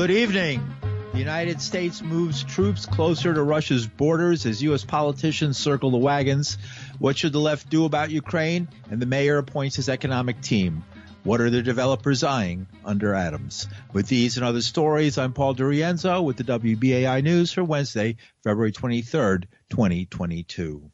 Good 0.00 0.12
evening. 0.12 0.66
The 1.12 1.18
United 1.18 1.60
States 1.60 2.00
moves 2.00 2.42
troops 2.42 2.86
closer 2.86 3.34
to 3.34 3.42
Russia's 3.42 3.86
borders 3.86 4.46
as 4.46 4.62
U.S. 4.62 4.82
politicians 4.82 5.58
circle 5.58 5.90
the 5.90 5.98
wagons. 5.98 6.56
What 6.98 7.18
should 7.18 7.34
the 7.34 7.38
left 7.38 7.68
do 7.68 7.84
about 7.84 8.10
Ukraine? 8.10 8.68
And 8.90 9.02
the 9.02 9.04
mayor 9.04 9.36
appoints 9.36 9.76
his 9.76 9.90
economic 9.90 10.40
team. 10.40 10.84
What 11.22 11.42
are 11.42 11.50
the 11.50 11.60
developers 11.60 12.24
eyeing 12.24 12.66
under 12.82 13.14
Adams? 13.14 13.68
With 13.92 14.08
these 14.08 14.38
and 14.38 14.46
other 14.46 14.62
stories, 14.62 15.18
I'm 15.18 15.34
Paul 15.34 15.54
DiRienzo 15.54 16.24
with 16.24 16.38
the 16.38 16.44
WBAI 16.44 17.22
News 17.22 17.52
for 17.52 17.62
Wednesday, 17.62 18.16
February 18.42 18.72
23rd, 18.72 19.44
2022. 19.68 20.90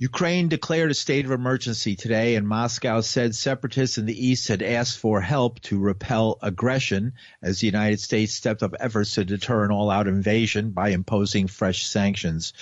Ukraine 0.00 0.46
declared 0.46 0.92
a 0.92 0.94
state 0.94 1.24
of 1.24 1.32
emergency 1.32 1.96
today, 1.96 2.36
and 2.36 2.46
Moscow 2.46 3.00
said 3.00 3.34
separatists 3.34 3.98
in 3.98 4.06
the 4.06 4.26
east 4.26 4.46
had 4.46 4.62
asked 4.62 4.96
for 4.96 5.20
help 5.20 5.58
to 5.62 5.76
repel 5.76 6.38
aggression 6.40 7.14
as 7.42 7.58
the 7.58 7.66
United 7.66 7.98
States 7.98 8.32
stepped 8.32 8.62
up 8.62 8.76
efforts 8.78 9.14
to 9.14 9.24
deter 9.24 9.64
an 9.64 9.72
all-out 9.72 10.06
invasion 10.06 10.70
by 10.70 10.90
imposing 10.90 11.48
fresh 11.48 11.84
sanctions. 11.84 12.52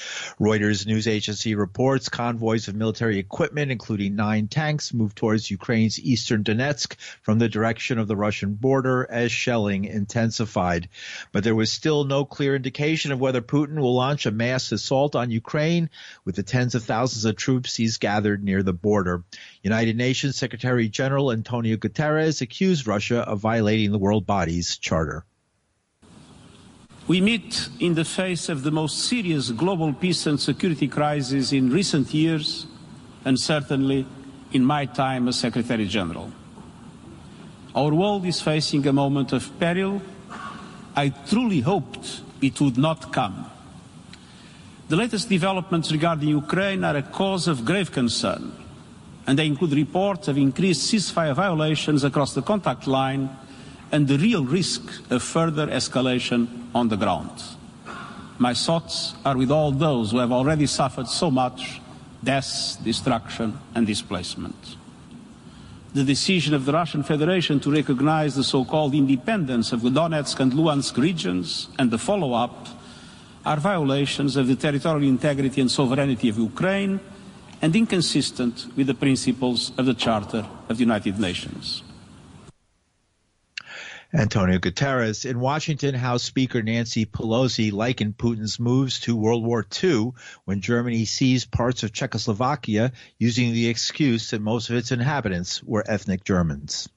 Reuters 0.41 0.87
news 0.87 1.07
agency 1.07 1.55
reports 1.55 2.09
convoys 2.09 2.69
of 2.69 2.75
military 2.75 3.19
equipment, 3.19 3.71
including 3.71 4.17
nine 4.17 4.49
tanks, 4.49 4.95
moved 4.95 5.19
towards 5.19 5.51
Ukraine's 5.51 6.01
eastern 6.01 6.43
Donetsk 6.43 6.97
from 7.21 7.39
the 7.39 7.51
direction 7.51 7.99
of 7.99 8.09
the 8.09 8.17
Russian 8.17 8.55
border 8.55 9.07
as 9.11 9.31
shelling 9.31 9.85
intensified. 9.85 10.89
But 11.33 11.45
there 11.45 11.55
was 11.55 11.71
still 11.71 12.05
no 12.05 12.25
clear 12.25 12.57
indication 12.57 13.13
of 13.13 13.21
whether 13.21 13.43
Putin 13.43 13.79
will 13.79 13.95
launch 13.95 14.25
a 14.25 14.31
mass 14.31 14.73
assault 14.73 15.15
on 15.15 15.31
Ukraine 15.31 15.91
with 16.25 16.37
the 16.37 16.43
tens 16.43 16.75
of 16.75 16.83
thousands 16.83 17.26
of 17.27 17.37
troops 17.37 17.77
he's 17.77 17.99
gathered 17.99 18.43
near 18.43 18.63
the 18.63 18.73
border. 18.73 19.25
United 19.63 19.97
Nations 19.97 20.37
Secretary 20.37 20.89
General 20.89 21.33
Antonio 21.33 21.77
Guterres 21.77 22.41
accused 22.41 22.87
Russia 22.87 23.21
of 23.21 23.41
violating 23.41 23.93
the 23.93 23.99
world 23.99 24.27
body's 24.27 24.79
charter. 24.79 25.25
We 27.09 27.21
meet 27.21 27.69
in 27.79 27.95
the 27.95 28.05
face 28.05 28.49
of 28.49 28.63
the 28.63 28.73
most 28.73 28.99
serious 28.99 29.51
global 29.51 29.93
peace 29.93 30.27
and 30.27 30.41
security 30.41 30.89
crisis 30.89 31.53
in 31.53 31.71
recent 31.71 32.13
years, 32.13 32.67
and 33.25 33.39
certainly 33.39 34.07
in 34.53 34.65
my 34.65 34.87
time 34.87 35.29
as 35.29 35.39
Secretary 35.39 35.87
General. 35.87 36.33
Our 37.75 37.93
world 37.95 38.25
is 38.25 38.41
facing 38.41 38.87
a 38.87 38.93
moment 38.93 39.33
of 39.33 39.57
peril. 39.61 40.03
I 40.97 41.11
truly 41.11 41.61
hoped 41.61 42.23
it 42.41 42.61
would 42.61 42.79
not 42.79 43.13
come. 43.13 43.51
The 44.89 44.95
latest 44.95 45.29
developments 45.29 45.91
regarding 45.91 46.29
Ukraine 46.29 46.85
are 46.85 46.95
a 46.95 47.03
cause 47.03 47.49
of 47.49 47.65
grave 47.65 47.91
concern, 47.91 48.53
and 49.27 49.37
they 49.37 49.47
include 49.47 49.73
reports 49.73 50.29
of 50.29 50.39
increased 50.39 50.93
ceasefire 50.93 51.35
violations 51.35 52.05
across 52.05 52.35
the 52.35 52.43
contact 52.43 52.87
line 52.87 53.29
and 53.91 54.07
the 54.07 54.17
real 54.17 54.45
risk 54.45 54.83
of 55.11 55.25
further 55.25 55.67
escalation 55.67 56.47
on 56.73 56.87
the 56.87 56.97
ground. 56.97 57.33
My 58.39 58.55
thoughts 58.55 59.15
are 59.25 59.37
with 59.37 59.51
all 59.51 59.73
those 59.73 60.13
who 60.13 60.19
have 60.19 60.31
already 60.31 60.67
suffered 60.67 61.09
so 61.09 61.33
much 61.33 61.81
death, 62.23 62.79
destruction, 62.85 63.59
and 63.75 63.89
displacement. 63.89 64.77
The 65.95 66.05
decision 66.05 66.55
of 66.55 66.65
the 66.65 66.73
Russian 66.73 67.03
Federation 67.03 67.59
to 67.61 67.73
recognize 67.73 68.37
the 68.37 68.45
so 68.45 68.65
called 68.65 68.95
independence 68.95 69.73
of 69.73 69.83
the 69.83 69.91
Donetsk 69.91 70.39
and 70.39 70.53
Luhansk 70.53 70.97
regions 70.97 71.67
and 71.77 71.91
the 71.91 71.99
follow 71.99 72.35
up 72.35 72.69
are 73.47 73.59
violations 73.59 74.35
of 74.35 74.49
the 74.49 74.57
territorial 74.57 75.09
integrity 75.09 75.61
and 75.61 75.71
sovereignty 75.71 76.29
of 76.29 76.37
Ukraine 76.37 76.99
and 77.63 77.75
inconsistent 77.77 78.67
with 78.77 78.89
the 78.89 78.95
principles 78.95 79.71
of 79.79 79.87
the 79.87 79.95
Charter 79.95 80.45
of 80.69 80.77
the 80.77 80.83
United 80.83 81.21
Nations. 81.21 81.85
Antonio 84.13 84.59
Guterres. 84.59 85.25
In 85.25 85.39
Washington, 85.39 85.95
House 85.95 86.25
Speaker 86.25 86.61
Nancy 86.61 87.07
Pelosi 87.07 87.73
likened 87.73 88.19
Putin's 88.19 88.59
moves 88.59 88.99
to 89.01 89.15
World 89.15 89.45
War 89.45 89.65
II 89.83 90.13
when 90.45 90.61
Germany 90.61 91.05
seized 91.05 91.53
parts 91.53 91.85
of 91.85 91.93
Czechoslovakia 91.93 92.93
using 93.19 93.53
the 93.53 93.69
excuse 93.69 94.31
that 94.31 94.41
most 94.41 94.71
of 94.71 94.77
its 94.77 94.91
inhabitants 94.91 95.63
were 95.63 95.85
ethnic 95.87 96.25
Germans. 96.25 96.89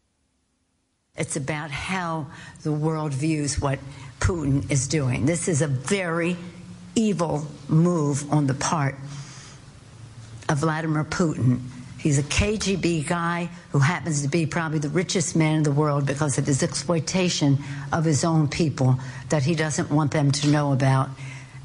It's 1.20 1.36
about 1.36 1.70
how 1.70 2.28
the 2.64 2.72
world 2.72 3.14
views 3.14 3.60
what 3.60 3.78
Putin 4.22 4.72
is 4.72 4.88
doing. 4.88 5.26
This 5.26 5.50
is 5.50 5.62
a 5.62 5.68
very 5.68 6.38
evil 6.96 7.46
move 7.68 8.32
on 8.32 8.48
the 8.48 8.54
part 8.54 8.96
of 10.48 10.60
Vladimir 10.60 11.04
Putin. 11.04 11.60
He's 12.00 12.18
a 12.18 12.24
KGB 12.24 13.06
guy 13.06 13.50
who 13.72 13.80
happens 13.80 14.22
to 14.22 14.30
be 14.30 14.46
probably 14.46 14.80
the 14.80 14.90
richest 14.90 15.36
man 15.36 15.58
in 15.58 15.64
the 15.64 15.72
world 15.72 16.06
because 16.06 16.38
of 16.38 16.48
his 16.48 16.64
exploitation 16.64 17.58
of 17.92 18.06
his 18.06 18.24
own 18.24 18.48
people 18.48 18.98
that 19.28 19.44
he 19.44 19.54
doesn't 19.56 19.92
want 19.92 20.12
them 20.12 20.32
to 20.32 20.48
know 20.48 20.72
about 20.72 21.10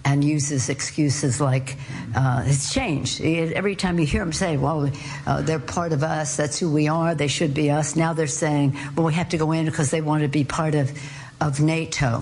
and 0.05 0.23
uses 0.23 0.69
excuses 0.69 1.41
like 1.41 1.77
uh, 2.15 2.45
it's 2.47 2.73
changed. 2.73 3.21
Every 3.23 3.75
time 3.75 3.99
you 3.99 4.07
hear 4.07 4.21
them 4.21 4.33
say, 4.33 4.57
well, 4.57 4.91
uh, 5.27 5.43
they're 5.43 5.59
part 5.59 5.93
of 5.93 6.03
us, 6.03 6.37
that's 6.37 6.59
who 6.59 6.71
we 6.71 6.89
are, 6.89 7.15
they 7.15 7.29
should 7.29 7.55
be 7.55 7.71
us, 7.71 7.97
now 7.97 8.13
they're 8.13 8.27
saying, 8.27 8.77
well, 8.95 9.07
we 9.07 9.15
have 9.15 9.31
to 9.31 9.39
go 9.39 9.53
in 9.53 9.65
because 9.65 9.91
they 9.91 10.01
want 10.01 10.23
to 10.23 10.29
be 10.29 10.45
part 10.45 10.75
of, 10.75 10.93
of 11.41 11.61
NATO. 11.61 12.21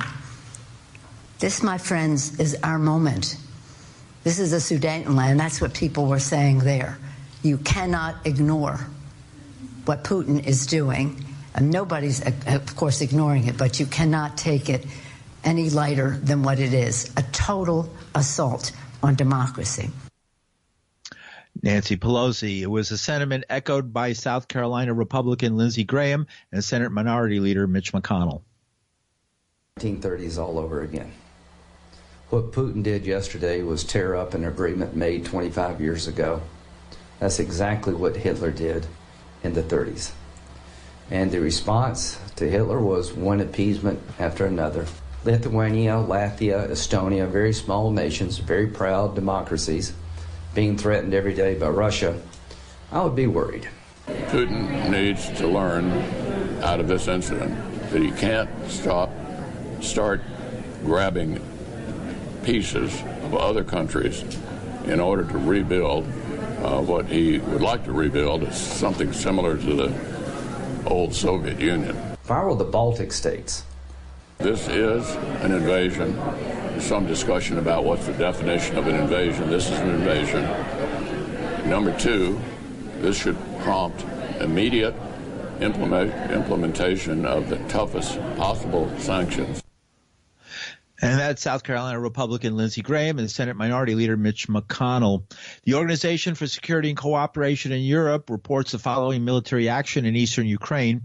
This, 1.40 1.62
my 1.62 1.78
friends, 1.78 2.38
is 2.38 2.56
our 2.62 2.78
moment. 2.78 3.36
This 4.22 4.38
is 4.38 4.52
a 4.52 4.56
Sudetenland. 4.56 5.38
That's 5.38 5.60
what 5.60 5.74
people 5.74 6.06
were 6.06 6.20
saying 6.20 6.60
there. 6.60 6.98
You 7.42 7.58
cannot 7.58 8.24
ignore 8.24 8.78
what 9.84 10.04
Putin 10.04 10.46
is 10.46 10.66
doing. 10.66 11.24
And 11.54 11.70
nobody's, 11.70 12.22
of 12.46 12.76
course, 12.76 13.00
ignoring 13.00 13.48
it, 13.48 13.58
but 13.58 13.80
you 13.80 13.86
cannot 13.86 14.38
take 14.38 14.70
it 14.70 14.86
any 15.44 15.70
lighter 15.70 16.18
than 16.22 16.42
what 16.42 16.58
it 16.58 16.74
is 16.74 17.12
a 17.16 17.22
total 17.32 17.92
assault 18.14 18.72
on 19.02 19.14
democracy. 19.14 19.90
Nancy 21.62 21.96
Pelosi. 21.96 22.60
It 22.60 22.70
was 22.70 22.90
a 22.90 22.98
sentiment 22.98 23.44
echoed 23.50 23.92
by 23.92 24.14
South 24.14 24.48
Carolina 24.48 24.94
Republican 24.94 25.56
Lindsey 25.56 25.84
Graham 25.84 26.26
and 26.50 26.64
Senate 26.64 26.90
Minority 26.90 27.40
Leader 27.40 27.66
Mitch 27.66 27.92
McConnell. 27.92 28.42
1930s 29.78 30.38
all 30.38 30.58
over 30.58 30.82
again. 30.82 31.12
What 32.30 32.52
Putin 32.52 32.82
did 32.82 33.04
yesterday 33.04 33.62
was 33.62 33.84
tear 33.84 34.16
up 34.16 34.34
an 34.34 34.44
agreement 34.44 34.96
made 34.96 35.26
25 35.26 35.80
years 35.80 36.06
ago. 36.06 36.40
That's 37.20 37.38
exactly 37.38 37.94
what 37.94 38.16
Hitler 38.16 38.50
did 38.50 38.86
in 39.44 39.52
the 39.52 39.62
30s. 39.62 40.12
And 41.10 41.30
the 41.30 41.40
response 41.40 42.18
to 42.36 42.48
Hitler 42.48 42.80
was 42.80 43.12
one 43.12 43.40
appeasement 43.40 44.00
after 44.18 44.46
another. 44.46 44.86
Lithuania, 45.24 45.92
Latvia, 45.92 46.68
Estonia, 46.68 47.28
very 47.28 47.52
small 47.52 47.90
nations, 47.90 48.38
very 48.38 48.66
proud 48.66 49.14
democracies, 49.14 49.92
being 50.54 50.76
threatened 50.76 51.14
every 51.14 51.34
day 51.34 51.54
by 51.54 51.68
Russia, 51.68 52.20
I 52.90 53.04
would 53.04 53.14
be 53.14 53.26
worried. 53.26 53.68
Putin 54.06 54.90
needs 54.90 55.30
to 55.38 55.46
learn 55.46 55.92
out 56.62 56.80
of 56.80 56.88
this 56.88 57.08
incident 57.08 57.54
that 57.90 58.02
he 58.02 58.10
can't 58.12 58.50
stop, 58.68 59.10
start 59.80 60.20
grabbing 60.84 61.40
pieces 62.42 62.92
of 63.22 63.34
other 63.34 63.62
countries 63.62 64.24
in 64.86 64.98
order 64.98 65.24
to 65.24 65.38
rebuild 65.38 66.04
uh, 66.62 66.80
what 66.80 67.06
he 67.06 67.38
would 67.38 67.62
like 67.62 67.84
to 67.84 67.92
rebuild 67.92 68.42
is 68.42 68.56
something 68.56 69.12
similar 69.12 69.56
to 69.56 69.74
the 69.74 69.94
old 70.86 71.14
Soviet 71.14 71.60
Union. 71.60 71.96
If 72.24 72.30
I 72.30 72.44
were 72.44 72.54
the 72.54 72.64
Baltic 72.64 73.12
states, 73.12 73.64
this 74.42 74.68
is 74.68 75.08
an 75.42 75.52
invasion. 75.52 76.16
There's 76.16 76.84
some 76.84 77.06
discussion 77.06 77.58
about 77.58 77.84
what's 77.84 78.06
the 78.06 78.12
definition 78.14 78.76
of 78.76 78.86
an 78.88 78.96
invasion. 78.96 79.48
This 79.48 79.70
is 79.70 79.78
an 79.78 79.90
invasion. 79.90 80.42
Number 81.68 81.96
two, 81.98 82.40
this 82.98 83.16
should 83.16 83.36
prompt 83.60 84.04
immediate 84.40 84.94
implement, 85.60 86.30
implementation 86.30 87.24
of 87.24 87.48
the 87.48 87.56
toughest 87.68 88.18
possible 88.36 88.92
sanctions. 88.98 89.62
And 91.02 91.18
that's 91.18 91.42
South 91.42 91.64
Carolina 91.64 91.98
Republican 91.98 92.56
Lindsey 92.56 92.80
Graham 92.80 93.18
and 93.18 93.28
Senate 93.28 93.56
Minority 93.56 93.96
Leader 93.96 94.16
Mitch 94.16 94.46
McConnell. 94.46 95.24
The 95.64 95.74
Organization 95.74 96.36
for 96.36 96.46
Security 96.46 96.90
and 96.90 96.96
Cooperation 96.96 97.72
in 97.72 97.80
Europe 97.80 98.30
reports 98.30 98.70
the 98.70 98.78
following 98.78 99.24
military 99.24 99.68
action 99.68 100.04
in 100.04 100.14
eastern 100.14 100.46
Ukraine. 100.46 101.02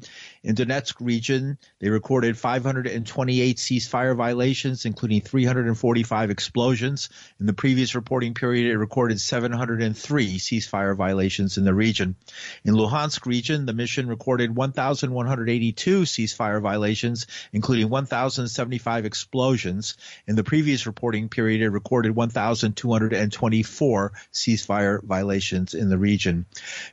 In 0.47 0.55
Donetsk 0.55 0.95
region, 1.01 1.59
they 1.81 1.89
recorded 1.89 2.37
528 2.37 3.57
ceasefire 3.57 4.15
violations, 4.15 4.85
including 4.85 5.19
345 5.19 6.29
explosions. 6.29 7.09
In 7.37 7.47
the 7.47 7.53
previous 7.53 7.95
reporting 7.95 8.33
period, 8.33 8.71
it 8.71 8.77
recorded 8.77 9.19
703 9.19 10.37
ceasefire 10.37 10.95
violations 10.95 11.57
in 11.57 11.65
the 11.65 11.73
region. 11.73 12.15
In 12.63 12.75
Luhansk 12.75 13.25
region, 13.25 13.65
the 13.65 13.73
mission 13.73 14.07
recorded 14.07 14.55
1,182 14.55 16.03
ceasefire 16.03 16.61
violations, 16.61 17.27
including 17.51 17.89
1,075 17.89 19.03
explosions. 19.03 19.97
In 20.27 20.37
the 20.37 20.45
previous 20.45 20.87
reporting 20.87 21.27
period, 21.27 21.59
it 21.59 21.71
recorded 21.71 22.15
1,224 22.15 24.13
ceasefire 24.31 25.03
violations 25.03 25.73
in 25.73 25.89
the 25.89 25.97
region. 25.97 26.45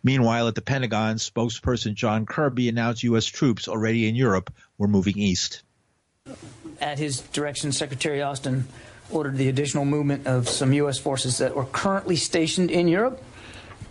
Meanwhile, 0.02 0.48
at 0.48 0.56
the 0.56 0.60
Pentagon, 0.60 1.18
spokesperson 1.18 1.94
John 1.94 2.26
Kirby 2.26 2.68
announced 2.68 3.04
U.S. 3.04 3.26
troops 3.26 3.43
troops 3.44 3.68
already 3.68 4.08
in 4.08 4.14
Europe 4.14 4.50
were 4.78 4.88
moving 4.88 5.18
east. 5.18 5.62
At 6.80 6.98
his 6.98 7.20
direction, 7.20 7.72
Secretary 7.72 8.22
Austin 8.22 8.66
ordered 9.10 9.36
the 9.36 9.50
additional 9.50 9.84
movement 9.84 10.26
of 10.26 10.48
some 10.48 10.72
U.S. 10.72 10.98
forces 10.98 11.36
that 11.38 11.54
were 11.54 11.66
currently 11.66 12.16
stationed 12.16 12.70
in 12.70 12.88
Europe 12.88 13.22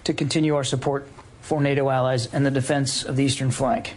to 0.05 0.13
continue 0.15 0.55
our 0.55 0.63
support 0.63 1.07
for 1.41 1.61
NATO 1.61 1.88
allies 1.88 2.33
and 2.33 2.44
the 2.44 2.50
defense 2.50 3.03
of 3.05 3.15
the 3.15 3.23
eastern 3.23 3.51
flank. 3.51 3.94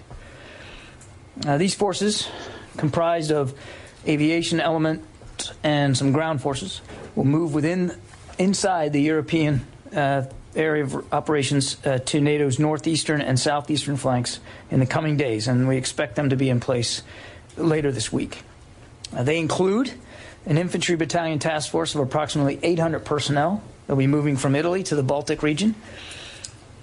Uh, 1.46 1.56
these 1.56 1.74
forces, 1.74 2.28
comprised 2.76 3.32
of 3.32 3.54
aviation 4.06 4.60
element 4.60 5.02
and 5.62 5.96
some 5.96 6.12
ground 6.12 6.42
forces, 6.42 6.82
will 7.14 7.24
move 7.24 7.54
within 7.54 7.96
inside 8.38 8.92
the 8.92 9.00
European 9.00 9.66
uh, 9.94 10.24
area 10.56 10.84
of 10.84 11.12
operations 11.12 11.76
uh, 11.84 11.98
to 11.98 12.20
NATO's 12.20 12.58
northeastern 12.58 13.20
and 13.20 13.38
southeastern 13.38 13.96
flanks 13.96 14.40
in 14.70 14.80
the 14.80 14.86
coming 14.86 15.16
days, 15.16 15.48
and 15.48 15.68
we 15.68 15.76
expect 15.76 16.16
them 16.16 16.30
to 16.30 16.36
be 16.36 16.48
in 16.48 16.60
place 16.60 17.02
later 17.56 17.92
this 17.92 18.12
week. 18.12 18.42
Uh, 19.14 19.22
they 19.22 19.38
include 19.38 19.92
an 20.46 20.58
infantry 20.58 20.96
battalion 20.96 21.38
task 21.38 21.70
force 21.70 21.94
of 21.94 22.00
approximately 22.00 22.58
800 22.62 23.04
personnel. 23.04 23.62
that 23.86 23.94
will 23.94 23.98
be 23.98 24.06
moving 24.06 24.36
from 24.36 24.54
Italy 24.54 24.82
to 24.84 24.94
the 24.94 25.02
Baltic 25.02 25.42
region. 25.42 25.74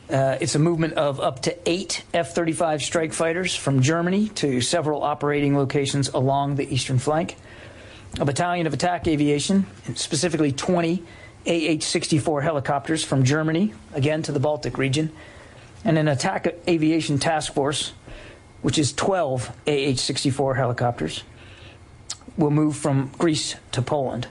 Uh, 0.10 0.38
it's 0.42 0.54
a 0.54 0.60
movement 0.60 0.94
of 0.94 1.20
up 1.20 1.42
to 1.42 1.58
eight 1.66 2.04
F 2.14 2.36
35 2.36 2.84
strike 2.84 3.14
fighters 3.14 3.56
from 3.56 3.82
Germany 3.82 4.28
to 4.30 4.62
several 4.62 5.02
operating 5.02 5.58
locations 5.58 6.10
along 6.10 6.56
the 6.56 6.72
eastern 6.72 7.00
flank. 7.00 7.38
A 8.20 8.26
battalion 8.26 8.68
of 8.68 8.74
attack 8.74 9.08
aviation, 9.08 9.66
specifically 9.96 10.52
20 10.52 11.04
AH 11.46 11.82
64 11.82 12.42
helicopters 12.42 13.04
from 13.04 13.24
Germany, 13.24 13.74
again 13.94 14.22
to 14.24 14.32
the 14.32 14.40
Baltic 14.40 14.78
region, 14.78 15.12
and 15.84 15.98
an 15.98 16.08
attack 16.08 16.48
aviation 16.68 17.20
task 17.20 17.54
force, 17.54 17.94
which 18.62 18.78
is 18.78 18.94
12 18.94 19.52
AH 19.68 19.96
64 19.96 20.56
helicopters, 20.56 21.24
will 22.38 22.52
move 22.52 22.76
from 22.76 23.12
Greece 23.18 23.56
to 23.72 23.82
Poland 23.82 24.28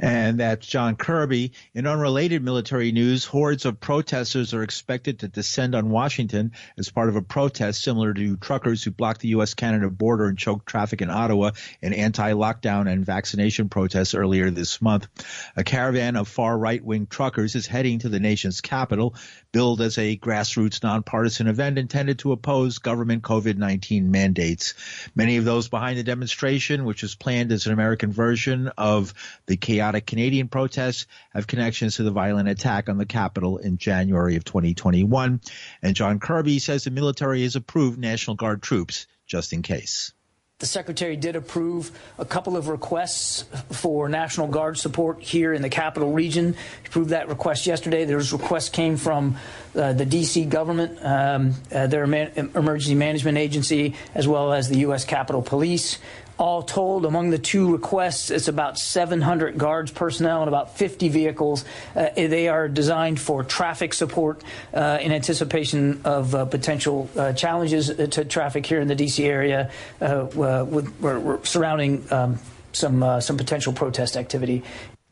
and 0.00 0.40
that's 0.40 0.66
John 0.66 0.96
Kirby. 0.96 1.52
In 1.74 1.86
unrelated 1.86 2.42
military 2.42 2.90
news, 2.90 3.26
hordes 3.26 3.66
of 3.66 3.80
protesters 3.80 4.54
are 4.54 4.62
expected 4.62 5.20
to 5.20 5.28
descend 5.28 5.74
on 5.74 5.90
Washington 5.90 6.52
as 6.78 6.88
part 6.88 7.10
of 7.10 7.16
a 7.16 7.22
protest 7.22 7.82
similar 7.82 8.14
to 8.14 8.36
truckers 8.38 8.82
who 8.82 8.92
blocked 8.92 9.20
the 9.20 9.28
U.S. 9.28 9.52
Canada 9.52 9.90
border 9.90 10.26
and 10.26 10.38
choked 10.38 10.66
traffic 10.66 11.02
in 11.02 11.10
Ottawa 11.10 11.50
in 11.82 11.92
anti 11.92 12.32
lockdown 12.32 12.90
and 12.90 13.04
vaccination 13.04 13.68
protests 13.68 14.14
earlier 14.14 14.50
this 14.50 14.80
month. 14.80 15.06
A 15.54 15.64
caravan 15.64 16.16
of 16.16 16.28
far 16.28 16.56
right 16.56 16.82
wing 16.82 17.06
truckers 17.06 17.54
is 17.54 17.66
heading 17.66 17.98
to 17.98 18.08
the 18.08 18.20
nation's 18.20 18.62
capital, 18.62 19.14
billed 19.52 19.80
as 19.80 19.98
a 19.98 20.16
grassroots 20.16 20.82
nonpartisan 20.82 21.46
event 21.46 21.78
intended 21.78 22.18
to 22.20 22.32
oppose 22.32 22.78
government 22.78 23.22
COVID 23.22 23.56
19 23.56 24.10
mandates. 24.10 24.74
Many 25.14 25.36
of 25.36 25.44
those 25.44 25.68
behind 25.68 25.98
the 25.98 26.02
demonstration, 26.02 26.84
which 26.84 27.02
is 27.02 27.14
planned 27.14 27.52
as 27.52 27.66
an 27.66 27.72
American 27.72 28.12
version 28.12 28.68
of 28.78 29.14
the 29.46 29.56
chaotic 29.56 30.06
Canadian 30.06 30.48
protests 30.48 31.06
have 31.32 31.46
connections 31.46 31.96
to 31.96 32.02
the 32.02 32.10
violent 32.10 32.48
attack 32.48 32.88
on 32.88 32.98
the 32.98 33.06
Capitol 33.06 33.58
in 33.58 33.78
January 33.78 34.36
of 34.36 34.44
2021. 34.44 35.40
And 35.82 35.96
John 35.96 36.20
Kirby 36.20 36.58
says 36.58 36.84
the 36.84 36.90
military 36.90 37.42
has 37.42 37.56
approved 37.56 37.98
National 37.98 38.36
Guard 38.36 38.62
troops 38.62 39.06
just 39.26 39.52
in 39.52 39.62
case. 39.62 40.12
The 40.60 40.66
Secretary 40.66 41.16
did 41.16 41.36
approve 41.36 41.90
a 42.18 42.26
couple 42.26 42.54
of 42.54 42.68
requests 42.68 43.46
for 43.70 44.10
National 44.10 44.46
Guard 44.46 44.76
support 44.76 45.22
here 45.22 45.54
in 45.54 45.62
the 45.62 45.70
capital 45.70 46.12
region. 46.12 46.52
He 46.82 46.86
approved 46.86 47.10
that 47.10 47.30
request 47.30 47.66
yesterday. 47.66 48.04
Those 48.04 48.30
requests 48.30 48.68
came 48.68 48.98
from 48.98 49.38
uh, 49.74 49.94
the 49.94 50.04
D.C. 50.04 50.44
government, 50.44 50.98
um, 51.02 51.54
uh, 51.72 51.86
their 51.86 52.06
man- 52.06 52.50
emergency 52.54 52.94
management 52.94 53.38
agency, 53.38 53.94
as 54.14 54.28
well 54.28 54.52
as 54.52 54.68
the 54.68 54.80
U.S. 54.80 55.06
Capitol 55.06 55.40
Police. 55.40 55.98
All 56.40 56.62
told, 56.62 57.04
among 57.04 57.28
the 57.28 57.38
two 57.38 57.70
requests, 57.70 58.30
it's 58.30 58.48
about 58.48 58.78
700 58.78 59.58
guards 59.58 59.90
personnel 59.90 60.40
and 60.40 60.48
about 60.48 60.78
50 60.78 61.10
vehicles. 61.10 61.66
Uh, 61.94 62.08
they 62.14 62.48
are 62.48 62.66
designed 62.66 63.20
for 63.20 63.44
traffic 63.44 63.92
support 63.92 64.42
uh, 64.72 64.98
in 65.02 65.12
anticipation 65.12 66.00
of 66.02 66.34
uh, 66.34 66.46
potential 66.46 67.10
uh, 67.14 67.34
challenges 67.34 67.88
to 67.88 68.24
traffic 68.24 68.64
here 68.64 68.80
in 68.80 68.88
the 68.88 68.94
D.C. 68.94 69.22
area 69.22 69.70
uh, 70.00 70.26
with, 70.32 71.46
surrounding 71.46 72.10
um, 72.10 72.38
some 72.72 73.02
uh, 73.02 73.20
some 73.20 73.36
potential 73.36 73.74
protest 73.74 74.16
activity. 74.16 74.62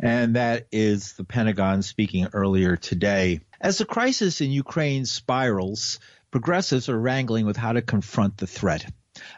And 0.00 0.36
that 0.36 0.66
is 0.72 1.12
the 1.12 1.24
Pentagon 1.24 1.82
speaking 1.82 2.28
earlier 2.32 2.76
today. 2.76 3.40
As 3.60 3.76
the 3.76 3.84
crisis 3.84 4.40
in 4.40 4.50
Ukraine 4.50 5.04
spirals, 5.04 6.00
progressives 6.30 6.88
are 6.88 6.98
wrangling 6.98 7.44
with 7.44 7.58
how 7.58 7.72
to 7.72 7.82
confront 7.82 8.38
the 8.38 8.46
threat. 8.46 8.86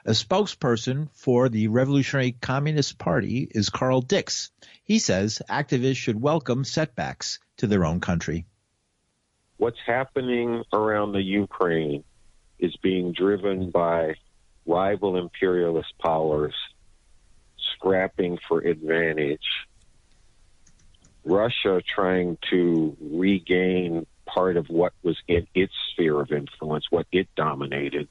A 0.05 0.11
spokesperson 0.11 1.09
for 1.13 1.49
the 1.49 1.69
Revolutionary 1.69 2.33
Communist 2.33 2.99
Party 2.99 3.49
is 3.51 3.71
Carl 3.71 4.01
Dix. 4.01 4.51
He 4.85 4.99
says 4.99 5.43
activists 5.49 5.97
should 5.97 6.21
welcome 6.21 6.65
setbacks 6.65 7.39
to 7.59 7.67
their 7.67 7.85
own 7.85 8.01
country. 8.01 8.47
What's 9.57 9.79
happening 9.87 10.65
around 10.73 11.13
the 11.13 11.23
Ukraine 11.23 12.05
is 12.59 12.75
being 12.77 13.13
driven 13.13 13.71
by 13.71 14.15
rival 14.67 15.17
imperialist 15.17 15.93
powers 15.99 16.55
scrapping 17.75 18.39
for 18.49 18.61
advantage. 18.61 19.67
Russia 21.25 21.83
trying 21.87 22.39
to 22.51 22.97
regain 23.01 24.07
part 24.27 24.57
of 24.57 24.69
what 24.69 24.93
was 25.03 25.19
in 25.29 25.47
its 25.55 25.73
sphere 25.93 26.21
of 26.21 26.33
influence, 26.33 26.87
what 26.91 27.07
it 27.13 27.29
dominated 27.37 28.09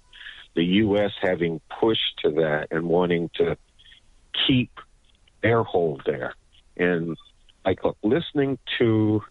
the 0.55 0.63
U.S. 0.63 1.11
having 1.21 1.61
pushed 1.79 2.19
to 2.23 2.31
that 2.31 2.67
and 2.71 2.85
wanting 2.85 3.29
to 3.35 3.57
keep 4.47 4.71
their 5.41 5.63
hold 5.63 6.01
there. 6.05 6.33
And 6.77 7.17
like 7.65 7.79
listening 8.03 8.57
to 8.79 9.23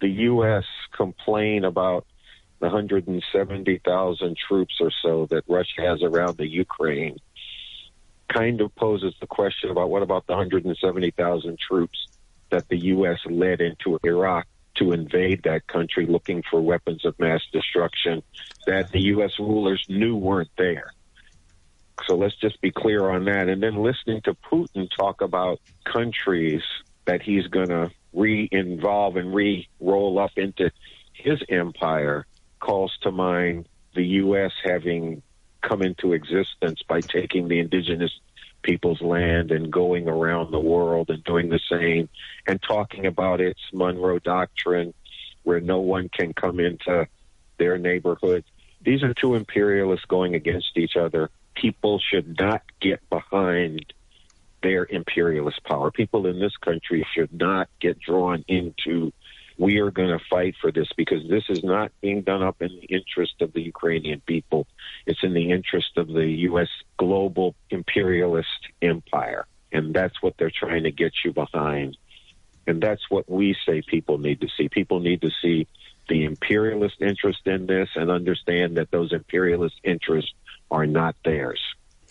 the 0.00 0.08
U.S. 0.08 0.64
complain 0.92 1.64
about 1.64 2.06
the 2.60 2.66
170,000 2.66 4.36
troops 4.36 4.74
or 4.80 4.90
so 5.02 5.26
that 5.26 5.44
Russia 5.48 5.80
has 5.80 6.02
around 6.02 6.36
the 6.36 6.46
Ukraine 6.46 7.16
kind 8.28 8.60
of 8.60 8.74
poses 8.76 9.14
the 9.20 9.26
question 9.26 9.70
about 9.70 9.90
what 9.90 10.02
about 10.02 10.26
the 10.26 10.32
170,000 10.32 11.58
troops 11.58 12.08
that 12.50 12.68
the 12.68 12.78
U.S. 12.78 13.18
led 13.26 13.60
into 13.60 13.98
Iraq 14.04 14.46
to 14.76 14.92
invade 14.92 15.42
that 15.44 15.66
country 15.66 16.06
looking 16.06 16.42
for 16.50 16.60
weapons 16.60 17.04
of 17.04 17.18
mass 17.18 17.42
destruction 17.52 18.22
that 18.66 18.90
the 18.92 19.00
U.S. 19.00 19.38
rulers 19.38 19.84
knew 19.88 20.16
weren't 20.16 20.50
there. 20.56 20.92
So 22.06 22.16
let's 22.16 22.36
just 22.36 22.60
be 22.60 22.70
clear 22.70 23.10
on 23.10 23.26
that. 23.26 23.48
And 23.48 23.62
then 23.62 23.82
listening 23.82 24.22
to 24.22 24.34
Putin 24.34 24.88
talk 24.96 25.20
about 25.20 25.60
countries 25.84 26.62
that 27.04 27.22
he's 27.22 27.46
going 27.48 27.68
to 27.68 27.90
re 28.12 28.48
involve 28.50 29.16
and 29.16 29.34
re 29.34 29.68
roll 29.80 30.18
up 30.18 30.32
into 30.36 30.70
his 31.12 31.42
empire 31.48 32.26
calls 32.60 32.96
to 33.02 33.10
mind 33.10 33.66
the 33.94 34.04
U.S. 34.04 34.52
having 34.64 35.22
come 35.60 35.82
into 35.82 36.12
existence 36.12 36.82
by 36.88 37.02
taking 37.02 37.48
the 37.48 37.60
indigenous 37.60 38.12
people's 38.62 39.00
land 39.00 39.50
and 39.50 39.70
going 39.70 40.08
around 40.08 40.50
the 40.50 40.60
world 40.60 41.10
and 41.10 41.22
doing 41.24 41.48
the 41.48 41.60
same 41.70 42.08
and 42.46 42.62
talking 42.62 43.06
about 43.06 43.40
its 43.40 43.60
Monroe 43.72 44.18
Doctrine, 44.18 44.94
where 45.42 45.60
no 45.60 45.80
one 45.80 46.08
can 46.08 46.32
come 46.32 46.60
into 46.60 47.06
their 47.58 47.78
neighborhood. 47.78 48.44
These 48.80 49.02
are 49.02 49.14
two 49.14 49.34
imperialists 49.34 50.06
going 50.06 50.34
against 50.34 50.76
each 50.76 50.96
other. 50.96 51.30
People 51.54 52.00
should 52.00 52.38
not 52.38 52.62
get 52.80 53.08
behind 53.10 53.92
their 54.62 54.84
imperialist 54.84 55.62
power. 55.64 55.90
People 55.90 56.26
in 56.26 56.38
this 56.38 56.56
country 56.56 57.06
should 57.14 57.32
not 57.32 57.68
get 57.80 58.00
drawn 58.00 58.44
into 58.48 59.12
we 59.58 59.78
are 59.78 59.90
going 59.90 60.16
to 60.16 60.24
fight 60.30 60.54
for 60.60 60.72
this 60.72 60.88
because 60.96 61.28
this 61.28 61.44
is 61.48 61.62
not 61.62 61.92
being 62.00 62.22
done 62.22 62.42
up 62.42 62.60
in 62.60 62.68
the 62.68 62.86
interest 62.86 63.40
of 63.40 63.52
the 63.52 63.62
Ukrainian 63.62 64.20
people. 64.20 64.66
It's 65.06 65.22
in 65.22 65.34
the 65.34 65.50
interest 65.50 65.96
of 65.96 66.08
the 66.08 66.26
U.S. 66.48 66.68
global 66.96 67.54
imperialist 67.70 68.68
empire. 68.80 69.46
And 69.72 69.94
that's 69.94 70.20
what 70.22 70.34
they're 70.38 70.50
trying 70.50 70.84
to 70.84 70.90
get 70.90 71.12
you 71.24 71.32
behind. 71.32 71.96
And 72.66 72.82
that's 72.82 73.10
what 73.10 73.28
we 73.28 73.56
say 73.66 73.82
people 73.82 74.18
need 74.18 74.40
to 74.42 74.48
see. 74.56 74.68
People 74.68 75.00
need 75.00 75.22
to 75.22 75.30
see 75.40 75.66
the 76.08 76.24
imperialist 76.24 77.00
interest 77.00 77.46
in 77.46 77.66
this 77.66 77.88
and 77.96 78.10
understand 78.10 78.76
that 78.76 78.90
those 78.90 79.12
imperialist 79.12 79.76
interests 79.82 80.32
are 80.70 80.86
not 80.86 81.16
theirs 81.24 81.60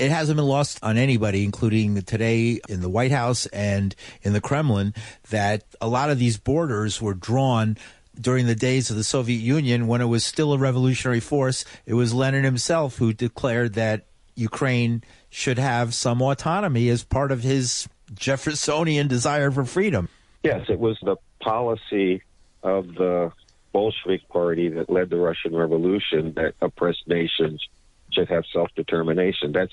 it 0.01 0.09
hasn't 0.09 0.35
been 0.35 0.47
lost 0.47 0.79
on 0.81 0.97
anybody, 0.97 1.43
including 1.43 2.01
today 2.01 2.59
in 2.67 2.81
the 2.81 2.89
White 2.89 3.11
House 3.11 3.45
and 3.45 3.95
in 4.23 4.33
the 4.33 4.41
Kremlin, 4.41 4.95
that 5.29 5.63
a 5.79 5.87
lot 5.87 6.09
of 6.09 6.17
these 6.17 6.37
borders 6.37 6.99
were 6.99 7.13
drawn 7.13 7.77
during 8.19 8.47
the 8.47 8.55
days 8.55 8.89
of 8.89 8.95
the 8.95 9.03
Soviet 9.03 9.37
Union 9.37 9.85
when 9.85 10.01
it 10.01 10.05
was 10.05 10.25
still 10.25 10.53
a 10.53 10.57
revolutionary 10.57 11.19
force. 11.19 11.65
It 11.85 11.93
was 11.93 12.15
Lenin 12.15 12.43
himself 12.43 12.97
who 12.97 13.13
declared 13.13 13.75
that 13.75 14.07
Ukraine 14.35 15.03
should 15.29 15.59
have 15.59 15.93
some 15.93 16.19
autonomy 16.19 16.89
as 16.89 17.03
part 17.03 17.31
of 17.31 17.43
his 17.43 17.87
Jeffersonian 18.15 19.07
desire 19.07 19.51
for 19.51 19.65
freedom. 19.65 20.09
Yes, 20.43 20.65
it 20.67 20.79
was 20.79 20.97
the 21.03 21.17
policy 21.43 22.23
of 22.63 22.87
the 22.95 23.31
Bolshevik 23.71 24.27
Party 24.29 24.69
that 24.69 24.89
led 24.89 25.11
the 25.11 25.17
Russian 25.17 25.55
Revolution 25.55 26.33
that 26.37 26.55
oppressed 26.59 27.07
nations 27.07 27.63
should 28.11 28.29
have 28.29 28.45
self 28.51 28.69
determination. 28.75 29.51
That's 29.51 29.71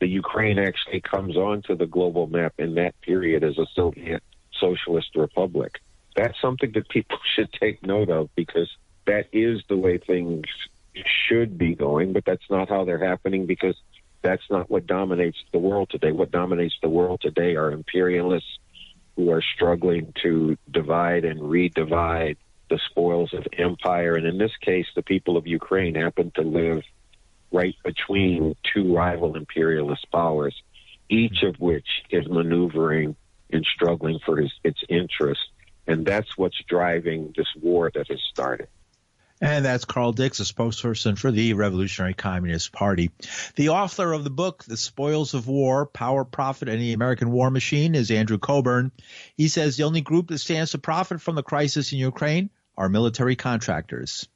the 0.00 0.06
Ukraine 0.06 0.58
actually 0.58 1.00
comes 1.00 1.36
onto 1.36 1.76
the 1.76 1.86
global 1.86 2.26
map 2.26 2.54
in 2.58 2.74
that 2.74 3.00
period 3.00 3.42
as 3.44 3.58
a 3.58 3.66
Soviet 3.74 4.22
socialist 4.58 5.14
republic. 5.16 5.80
That's 6.16 6.40
something 6.40 6.72
that 6.72 6.88
people 6.88 7.18
should 7.34 7.52
take 7.52 7.84
note 7.84 8.10
of 8.10 8.30
because 8.34 8.68
that 9.06 9.28
is 9.32 9.62
the 9.68 9.76
way 9.76 9.98
things 9.98 10.46
should 11.28 11.58
be 11.58 11.74
going, 11.74 12.12
but 12.12 12.24
that's 12.24 12.50
not 12.50 12.68
how 12.68 12.84
they're 12.84 13.04
happening 13.04 13.46
because 13.46 13.76
that's 14.22 14.42
not 14.50 14.68
what 14.70 14.86
dominates 14.86 15.38
the 15.52 15.58
world 15.58 15.90
today. 15.90 16.12
What 16.12 16.30
dominates 16.30 16.74
the 16.82 16.88
world 16.88 17.20
today 17.20 17.54
are 17.56 17.70
imperialists 17.70 18.58
who 19.16 19.30
are 19.30 19.42
struggling 19.42 20.12
to 20.22 20.56
divide 20.70 21.24
and 21.24 21.40
redivide 21.40 22.36
the 22.68 22.78
spoils 22.90 23.32
of 23.32 23.46
empire. 23.56 24.14
And 24.16 24.26
in 24.26 24.38
this 24.38 24.56
case, 24.60 24.86
the 24.94 25.02
people 25.02 25.36
of 25.36 25.46
Ukraine 25.46 25.94
happen 25.94 26.30
to 26.34 26.42
live 26.42 26.82
right 27.52 27.74
between 27.84 28.54
two 28.74 28.94
rival 28.94 29.36
imperialist 29.36 30.10
powers, 30.10 30.54
each 31.08 31.42
of 31.42 31.56
which 31.58 31.86
is 32.10 32.26
maneuvering 32.28 33.16
and 33.50 33.66
struggling 33.74 34.18
for 34.24 34.36
his, 34.36 34.52
its 34.62 34.80
interests. 34.88 35.44
And 35.86 36.04
that's 36.04 36.36
what's 36.36 36.62
driving 36.68 37.32
this 37.36 37.48
war 37.60 37.90
that 37.94 38.08
has 38.08 38.20
started. 38.30 38.68
And 39.40 39.64
that's 39.64 39.84
Carl 39.84 40.12
Dix, 40.12 40.40
a 40.40 40.42
spokesperson 40.42 41.16
for 41.16 41.30
the 41.30 41.54
Revolutionary 41.54 42.14
Communist 42.14 42.72
Party. 42.72 43.12
The 43.54 43.68
author 43.68 44.12
of 44.12 44.24
the 44.24 44.30
book, 44.30 44.64
The 44.64 44.76
Spoils 44.76 45.32
of 45.32 45.46
War, 45.46 45.86
Power, 45.86 46.24
Profit, 46.24 46.68
and 46.68 46.80
the 46.80 46.92
American 46.92 47.30
War 47.30 47.48
Machine 47.48 47.94
is 47.94 48.10
Andrew 48.10 48.38
Cockburn. 48.38 48.90
He 49.36 49.46
says 49.46 49.76
the 49.76 49.84
only 49.84 50.00
group 50.00 50.28
that 50.28 50.38
stands 50.38 50.72
to 50.72 50.78
profit 50.78 51.20
from 51.20 51.36
the 51.36 51.44
crisis 51.44 51.92
in 51.92 51.98
Ukraine 51.98 52.50
are 52.76 52.88
military 52.88 53.36
contractors. 53.36 54.28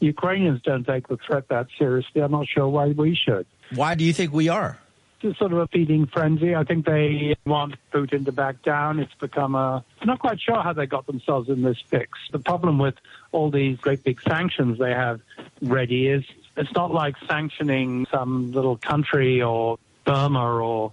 Ukrainians 0.00 0.62
don't 0.62 0.84
take 0.84 1.08
the 1.08 1.16
threat 1.16 1.48
that 1.48 1.68
seriously. 1.78 2.22
I'm 2.22 2.32
not 2.32 2.48
sure 2.48 2.68
why 2.68 2.88
we 2.88 3.14
should. 3.14 3.46
Why 3.74 3.94
do 3.94 4.04
you 4.04 4.12
think 4.12 4.32
we 4.32 4.48
are? 4.48 4.78
It's 5.22 5.38
sort 5.38 5.52
of 5.52 5.58
a 5.58 5.66
feeding 5.66 6.06
frenzy. 6.06 6.54
I 6.54 6.64
think 6.64 6.86
they 6.86 7.36
want 7.44 7.74
Putin 7.92 8.24
to 8.24 8.32
back 8.32 8.62
down. 8.62 8.98
It's 8.98 9.12
become 9.14 9.54
a. 9.54 9.84
I'm 10.00 10.06
not 10.06 10.18
quite 10.18 10.40
sure 10.40 10.62
how 10.62 10.72
they 10.72 10.86
got 10.86 11.06
themselves 11.06 11.50
in 11.50 11.60
this 11.60 11.76
fix. 11.88 12.18
The 12.32 12.38
problem 12.38 12.78
with 12.78 12.94
all 13.30 13.50
these 13.50 13.76
great 13.76 14.02
big 14.02 14.20
sanctions 14.22 14.78
they 14.78 14.92
have 14.92 15.20
ready 15.60 16.08
is 16.08 16.24
it's 16.56 16.72
not 16.74 16.90
like 16.92 17.16
sanctioning 17.28 18.06
some 18.10 18.52
little 18.52 18.78
country 18.78 19.42
or 19.42 19.78
Burma 20.04 20.62
or 20.62 20.92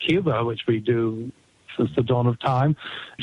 Cuba, 0.00 0.44
which 0.44 0.66
we 0.66 0.80
do 0.80 1.30
since 1.76 1.90
the 1.94 2.02
dawn 2.02 2.26
of 2.26 2.38
time. 2.40 2.76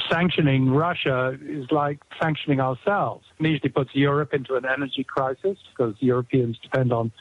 Sanctioning 0.09 0.71
Russia 0.71 1.37
is 1.41 1.71
like 1.71 1.99
sanctioning 2.21 2.59
ourselves. 2.59 3.25
It 3.31 3.41
immediately 3.41 3.69
puts 3.69 3.95
Europe 3.95 4.33
into 4.33 4.55
an 4.55 4.65
energy 4.65 5.03
crisis 5.03 5.57
because 5.69 5.95
Europeans 5.99 6.57
depend 6.59 6.91
on 6.91 7.11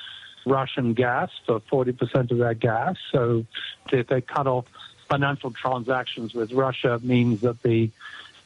Russian 0.46 0.94
gas 0.94 1.30
for 1.44 1.60
40% 1.60 2.30
of 2.30 2.38
their 2.38 2.54
gas. 2.54 2.96
So 3.10 3.44
if 3.92 4.06
they 4.06 4.20
cut 4.20 4.46
off 4.46 4.66
financial 5.08 5.50
transactions 5.50 6.34
with 6.34 6.52
Russia, 6.52 7.00
means 7.02 7.40
that 7.42 7.62
the 7.62 7.90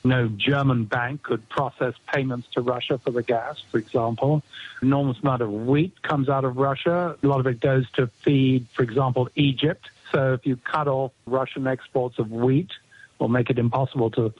no 0.02 0.28
German 0.28 0.84
bank 0.84 1.22
could 1.22 1.46
process 1.48 1.94
payments 2.12 2.48
to 2.52 2.62
Russia 2.62 2.98
for 2.98 3.10
the 3.10 3.22
gas, 3.22 3.60
for 3.70 3.78
example. 3.78 4.42
Enormous 4.80 5.18
amount 5.20 5.42
of 5.42 5.52
wheat 5.52 6.00
comes 6.02 6.28
out 6.28 6.44
of 6.44 6.56
Russia. 6.56 7.16
A 7.22 7.26
lot 7.26 7.40
of 7.40 7.46
it 7.46 7.60
goes 7.60 7.90
to 7.92 8.06
feed, 8.06 8.66
for 8.72 8.82
example, 8.82 9.28
Egypt. 9.34 9.90
So 10.12 10.34
if 10.34 10.46
you 10.46 10.56
cut 10.56 10.88
off 10.88 11.12
Russian 11.26 11.66
exports 11.66 12.18
of 12.18 12.30
wheat, 12.30 12.70
or 13.20 13.28
make 13.28 13.50
it 13.50 13.58
impossible 13.58 14.10
to 14.10 14.32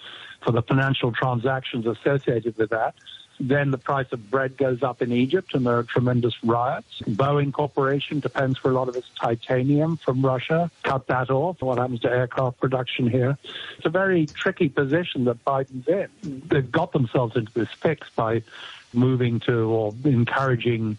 for 0.43 0.53
the 0.53 0.63
financial 0.63 1.13
transactions 1.13 1.87
associated 1.87 2.57
with 2.57 2.71
that, 2.71 2.95
then 3.39 3.71
the 3.71 3.79
price 3.79 4.07
of 4.13 4.31
bread 4.31 4.57
goes 4.57 4.83
up 4.83 5.03
in 5.03 5.13
Egypt 5.13 5.55
and 5.55 5.67
there 5.67 5.77
are 5.79 5.83
tremendous 5.83 6.35
riots. 6.43 7.01
Boeing 7.03 7.53
Corporation 7.53 8.21
depends 8.21 8.59
for 8.59 8.71
a 8.71 8.75
lot 8.75 8.89
of 8.89 8.97
its 8.97 9.09
titanium 9.21 9.99
from 9.99 10.25
Russia. 10.25 10.71
Cut 10.83 11.07
that 11.09 11.31
off. 11.31 11.61
What 11.61 11.79
happens 11.79 12.01
to 12.01 12.11
aircraft 12.11 12.59
production 12.61 13.09
here? 13.09 13.37
It's 13.77 13.87
a 13.87 13.91
very 13.91 14.27
tricky 14.27 14.69
position 14.71 15.25
that 15.25 15.45
Biden's 15.45 15.87
in. 15.89 16.43
They've 16.49 16.71
got 16.71 16.93
themselves 16.93 17.37
into 17.37 17.53
this 17.53 17.71
fix 17.71 18.09
by 18.17 18.43
moving 18.93 19.41
to 19.41 19.53
or 19.53 19.95
encouraging 20.05 20.99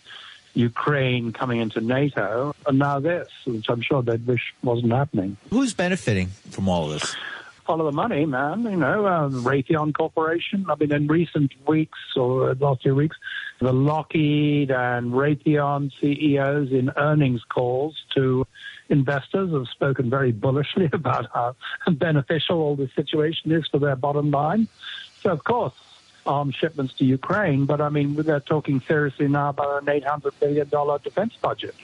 Ukraine 0.53 1.31
coming 1.31 1.59
into 1.59 1.81
NATO, 1.81 2.53
and 2.67 2.79
now 2.79 2.99
this, 2.99 3.27
which 3.45 3.69
I'm 3.69 3.81
sure 3.81 4.01
they 4.01 4.17
wish 4.17 4.53
wasn't 4.63 4.91
happening. 4.91 5.37
Who's 5.49 5.73
benefiting 5.73 6.27
from 6.49 6.67
all 6.67 6.91
of 6.91 6.99
this? 6.99 7.15
follow 7.71 7.85
the 7.85 7.91
money, 7.93 8.25
man. 8.25 8.63
You 8.63 8.75
know, 8.75 9.05
uh, 9.05 9.29
Raytheon 9.29 9.93
Corporation. 9.93 10.65
I 10.67 10.75
mean, 10.75 10.91
in 10.91 11.07
recent 11.07 11.53
weeks 11.65 11.99
or 12.17 12.53
last 12.55 12.81
few 12.81 12.95
weeks, 12.95 13.15
the 13.59 13.71
Lockheed 13.71 14.71
and 14.71 15.13
Raytheon 15.13 15.89
CEOs 16.01 16.73
in 16.73 16.91
earnings 16.97 17.41
calls 17.47 17.95
to 18.15 18.45
investors 18.89 19.53
have 19.53 19.67
spoken 19.69 20.09
very 20.09 20.33
bullishly 20.33 20.89
about 20.93 21.27
how 21.33 21.55
beneficial 21.87 22.57
all 22.57 22.75
this 22.75 22.93
situation 22.93 23.53
is 23.53 23.65
for 23.67 23.79
their 23.79 23.95
bottom 23.95 24.31
line. 24.31 24.67
So, 25.21 25.29
of 25.29 25.45
course, 25.45 25.73
arms 26.25 26.55
shipments 26.55 26.93
to 26.95 27.05
Ukraine, 27.05 27.65
but 27.65 27.81
I 27.81 27.89
mean, 27.89 28.15
they're 28.15 28.39
talking 28.39 28.81
seriously 28.87 29.27
now 29.27 29.49
about 29.49 29.81
an 29.81 29.87
$800 29.87 30.31
billion 30.39 30.69
defense 31.03 31.33
budget 31.41 31.75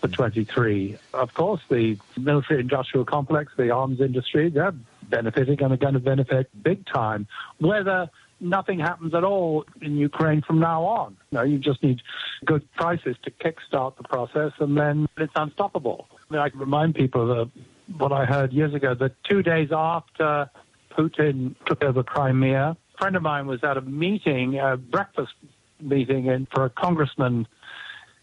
for 0.00 0.08
mm-hmm. 0.08 0.14
23. 0.14 0.98
Of 1.14 1.34
course, 1.34 1.60
the 1.68 1.98
military 2.16 2.60
industrial 2.60 3.04
complex, 3.04 3.52
the 3.56 3.70
arms 3.70 4.00
industry, 4.00 4.50
they're 4.50 4.74
benefiting 5.08 5.62
and 5.62 5.72
are 5.72 5.76
going 5.76 5.94
to 5.94 6.00
benefit 6.00 6.50
big 6.62 6.84
time. 6.86 7.26
Whether 7.58 8.10
nothing 8.40 8.78
happens 8.78 9.14
at 9.14 9.24
all 9.24 9.64
in 9.80 9.96
Ukraine 9.96 10.42
from 10.42 10.58
now 10.58 10.84
on. 10.84 11.16
You, 11.30 11.38
know, 11.38 11.44
you 11.44 11.58
just 11.58 11.82
need 11.82 12.02
good 12.44 12.70
prices 12.74 13.16
to 13.22 13.30
kickstart 13.30 13.96
the 13.96 14.04
process, 14.04 14.52
and 14.58 14.76
then 14.76 15.08
it's 15.16 15.32
unstoppable. 15.36 16.06
I, 16.10 16.32
mean, 16.32 16.42
I 16.42 16.48
can 16.48 16.60
remind 16.60 16.94
people 16.94 17.30
of 17.30 17.48
uh, 17.48 17.50
what 17.98 18.12
I 18.12 18.24
heard 18.24 18.52
years 18.52 18.74
ago 18.74 18.94
that 18.94 19.12
two 19.24 19.42
days 19.42 19.70
after 19.72 20.50
Putin 20.90 21.54
took 21.66 21.84
over 21.84 22.02
Crimea, 22.02 22.76
friend 22.98 23.16
of 23.16 23.22
mine 23.22 23.46
was 23.46 23.62
at 23.62 23.76
a 23.76 23.80
meeting, 23.80 24.58
a 24.58 24.76
breakfast 24.76 25.34
meeting 25.80 26.26
in, 26.26 26.46
for 26.54 26.64
a 26.64 26.70
congressman 26.70 27.46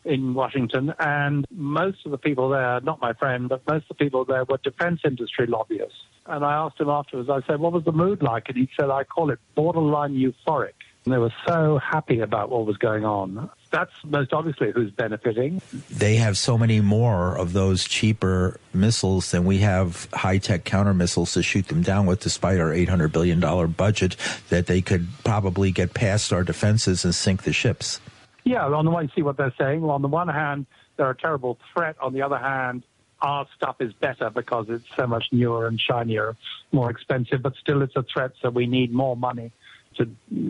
in 0.05 0.33
Washington, 0.33 0.93
and 0.99 1.45
most 1.49 2.05
of 2.05 2.11
the 2.11 2.17
people 2.17 2.49
there, 2.49 2.81
not 2.81 2.99
my 2.99 3.13
friend, 3.13 3.47
but 3.47 3.65
most 3.67 3.83
of 3.89 3.97
the 3.97 4.03
people 4.03 4.25
there 4.25 4.43
were 4.43 4.57
defense 4.57 4.99
industry 5.05 5.47
lobbyists. 5.47 5.95
And 6.25 6.43
I 6.43 6.53
asked 6.53 6.79
him 6.79 6.89
afterwards, 6.89 7.29
I 7.29 7.41
said, 7.47 7.59
what 7.59 7.73
was 7.73 7.83
the 7.83 7.91
mood 7.91 8.21
like? 8.21 8.49
And 8.49 8.57
he 8.57 8.69
said, 8.77 8.89
I 8.89 9.03
call 9.03 9.29
it 9.29 9.39
borderline 9.55 10.13
euphoric. 10.13 10.73
And 11.05 11.13
they 11.13 11.17
were 11.17 11.33
so 11.47 11.79
happy 11.79 12.19
about 12.19 12.49
what 12.49 12.65
was 12.65 12.77
going 12.77 13.05
on. 13.05 13.49
That's 13.73 13.91
most 14.05 14.33
obviously 14.33 14.71
who's 14.71 14.91
benefiting. 14.91 15.59
They 15.89 16.17
have 16.17 16.37
so 16.37 16.59
many 16.59 16.79
more 16.79 17.35
of 17.35 17.53
those 17.53 17.85
cheaper 17.85 18.59
missiles 18.71 19.31
than 19.31 19.45
we 19.45 19.57
have 19.57 20.07
high 20.13 20.37
tech 20.37 20.63
counter 20.63 20.93
missiles 20.93 21.33
to 21.33 21.41
shoot 21.41 21.67
them 21.69 21.81
down 21.81 22.05
with, 22.05 22.19
despite 22.19 22.59
our 22.59 22.69
$800 22.69 23.11
billion 23.11 23.39
budget, 23.71 24.15
that 24.49 24.67
they 24.67 24.81
could 24.81 25.07
probably 25.23 25.71
get 25.71 25.95
past 25.95 26.31
our 26.31 26.43
defenses 26.43 27.03
and 27.03 27.15
sink 27.15 27.43
the 27.43 27.51
ships. 27.51 27.99
Yeah, 28.43 28.67
on 28.67 28.85
the 28.85 28.91
one, 28.91 29.11
see 29.15 29.23
what 29.23 29.37
they're 29.37 29.55
saying. 29.57 29.81
Well, 29.81 29.91
on 29.91 30.03
the 30.03 30.07
one 30.07 30.27
hand, 30.27 30.67
they're 30.95 31.09
a 31.09 31.17
terrible 31.17 31.57
threat. 31.73 31.95
On 31.99 32.13
the 32.13 32.21
other 32.21 32.37
hand, 32.37 32.83
our 33.23 33.47
stuff 33.55 33.77
is 33.79 33.91
better 33.93 34.29
because 34.29 34.67
it's 34.69 34.85
so 34.95 35.07
much 35.07 35.29
newer 35.31 35.65
and 35.65 35.81
shinier, 35.81 36.35
more 36.71 36.91
expensive, 36.91 37.41
but 37.41 37.55
still 37.55 37.81
it's 37.81 37.95
a 37.95 38.03
threat, 38.03 38.33
so 38.39 38.51
we 38.51 38.67
need 38.67 38.93
more 38.93 39.17
money 39.17 39.51
to 39.95 40.07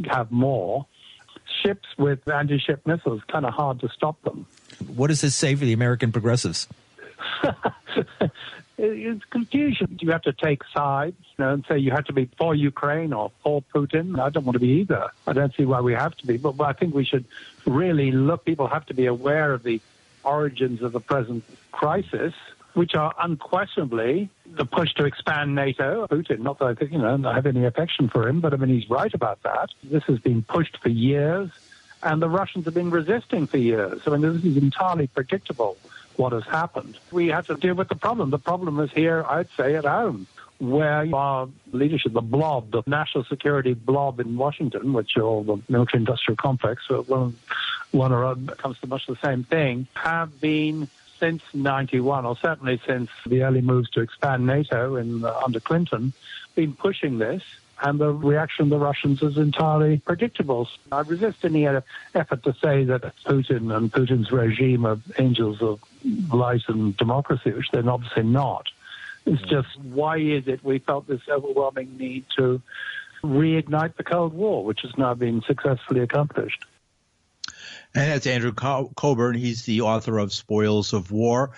have 0.10 0.30
more. 0.30 0.86
Ships 1.64 1.88
with 1.98 2.28
anti 2.28 2.60
ship 2.60 2.86
missiles, 2.86 3.22
kind 3.32 3.46
of 3.46 3.54
hard 3.54 3.80
to 3.80 3.90
stop 3.90 4.22
them. 4.24 4.46
What 4.96 5.08
does 5.08 5.22
this 5.22 5.34
say 5.36 5.56
for 5.56 5.64
the 5.64 5.74
American 5.74 6.12
progressives? 6.12 6.68
it's 8.78 9.24
confusion. 9.26 9.98
You 10.02 10.12
have 10.12 10.24
to 10.24 10.34
take 10.34 10.64
sides 10.74 11.16
you 11.38 11.46
know, 11.46 11.54
and 11.54 11.66
say 11.68 11.78
you 11.78 11.92
have 11.92 12.06
to 12.06 12.14
be 12.14 12.30
for 12.38 12.56
Ukraine 12.56 13.14
or 13.14 13.32
for 13.44 13.64
Putin. 13.74 14.20
I 14.20 14.30
don't 14.30 14.46
want 14.46 14.56
to 14.56 14.60
be 14.60 14.82
either. 14.82 15.10
I 15.28 15.34
don't 15.34 15.56
see 15.56 15.66
why 15.66 15.82
we 15.82 15.94
have 15.94 16.16
to 16.18 16.28
be, 16.28 16.38
but, 16.38 16.58
but 16.58 16.66
I 16.66 16.74
think 16.74 16.94
we 16.94 17.06
should 17.06 17.26
really 17.66 18.12
look. 18.12 18.46
People 18.46 18.68
have 18.68 18.86
to 18.88 18.94
be 18.94 19.06
aware 19.06 19.54
of 19.54 19.64
the 19.64 19.82
origins 20.24 20.82
of 20.82 20.92
the 20.92 21.00
present 21.00 21.44
crisis 21.72 22.34
which 22.74 22.96
are 22.96 23.14
unquestionably 23.20 24.30
the 24.46 24.66
push 24.66 24.94
to 24.96 25.06
expand 25.06 25.56
NATO. 25.56 26.08
Putin, 26.08 26.40
not 26.40 26.60
that 26.60 26.66
I 26.66 26.74
think, 26.74 26.92
you 26.92 27.00
know, 27.00 27.20
I 27.26 27.34
have 27.34 27.46
any 27.46 27.66
affection 27.66 28.10
for 28.10 28.28
him, 28.28 28.40
but 28.40 28.54
I 28.54 28.58
mean, 28.58 28.70
he's 28.70 28.90
right 28.90 29.14
about 29.14 29.42
that. 29.44 29.70
This 29.84 30.04
has 30.04 30.20
been 30.20 30.44
pushed 30.44 30.78
for 30.78 30.90
years, 30.90 31.50
and 32.02 32.22
the 32.22 32.30
Russians 32.30 32.66
have 32.66 32.74
been 32.74 32.90
resisting 32.90 33.48
for 33.48 33.58
years. 33.58 34.02
I 34.06 34.12
mean, 34.12 34.22
this 34.22 34.44
is 34.44 34.58
entirely 34.58 35.08
predictable 35.08 35.78
what 36.16 36.34
has 36.34 36.44
happened. 36.46 36.98
We 37.12 37.28
have 37.30 37.48
to 37.48 37.56
deal 37.56 37.74
with 37.74 37.90
the 37.90 37.96
problem. 37.96 38.30
The 38.30 38.40
problem 38.40 38.80
is 38.80 38.92
here, 38.92 39.26
I'd 39.28 39.50
say, 39.58 39.76
at 39.76 39.86
home 39.86 40.28
where 40.60 41.06
our 41.14 41.50
leadership, 41.72 42.14
the 42.14 42.22
blob, 42.22 42.72
the 42.72 42.84
national 42.86 43.26
security 43.26 43.74
blob 43.74 44.20
in 44.20 44.38
Washington, 44.38 44.94
which 44.94 45.18
all 45.18 45.44
the 45.44 45.62
military 45.68 46.00
industrial 46.00 46.38
complex, 46.38 46.88
one, 46.90 47.36
one 47.92 48.14
or 48.14 48.24
other 48.24 48.56
comes 48.56 48.80
to 48.80 48.88
much 48.88 49.06
the 49.08 49.18
same 49.22 49.44
thing, 49.44 49.88
have 49.96 50.40
been 50.40 50.88
since 51.24 51.42
91, 51.54 52.26
or 52.26 52.36
certainly 52.36 52.82
since 52.86 53.10
the 53.26 53.44
early 53.44 53.62
moves 53.62 53.90
to 53.92 54.02
expand 54.02 54.46
NATO 54.46 54.98
in, 54.98 55.24
uh, 55.24 55.34
under 55.46 55.62
Clinton, 55.62 56.12
been 56.54 56.74
pushing 56.74 57.18
this. 57.20 57.42
and 57.82 58.00
the 58.00 58.12
reaction 58.14 58.64
of 58.66 58.70
the 58.70 58.78
Russians 58.78 59.22
is 59.22 59.36
entirely 59.38 59.98
predictable. 59.98 60.70
I 60.92 61.02
resist 61.02 61.44
any 61.44 61.66
effort 61.66 62.44
to 62.44 62.54
say 62.64 62.86
that 62.86 63.02
Putin 63.26 63.76
and 63.76 63.92
Putin's 63.92 64.32
regime 64.32 64.86
are 64.86 65.00
angels 65.18 65.62
of 65.62 65.82
light 66.32 66.62
and 66.68 66.96
democracy, 66.96 67.52
which 67.52 67.72
they're 67.72 67.90
obviously 67.90 68.24
not. 68.24 68.68
It's 69.26 69.42
just 69.42 69.78
why 69.80 70.18
is 70.18 70.48
it 70.48 70.64
we 70.64 70.80
felt 70.80 71.08
this 71.08 71.22
overwhelming 71.28 71.98
need 71.98 72.26
to 72.38 72.62
reignite 73.24 73.96
the 73.96 74.04
Cold 74.04 74.34
War, 74.34 74.64
which 74.64 74.82
has 74.82 74.96
now 74.98 75.14
been 75.14 75.42
successfully 75.42 76.02
accomplished. 76.02 76.64
And 77.96 78.12
that's 78.12 78.28
Andrew 78.28 78.54
Cockburn. 78.54 79.36
He's 79.36 79.64
the 79.64 79.82
author 79.82 80.18
of 80.18 80.34
Spoils 80.34 80.94
of 80.94 81.12
War, 81.12 81.52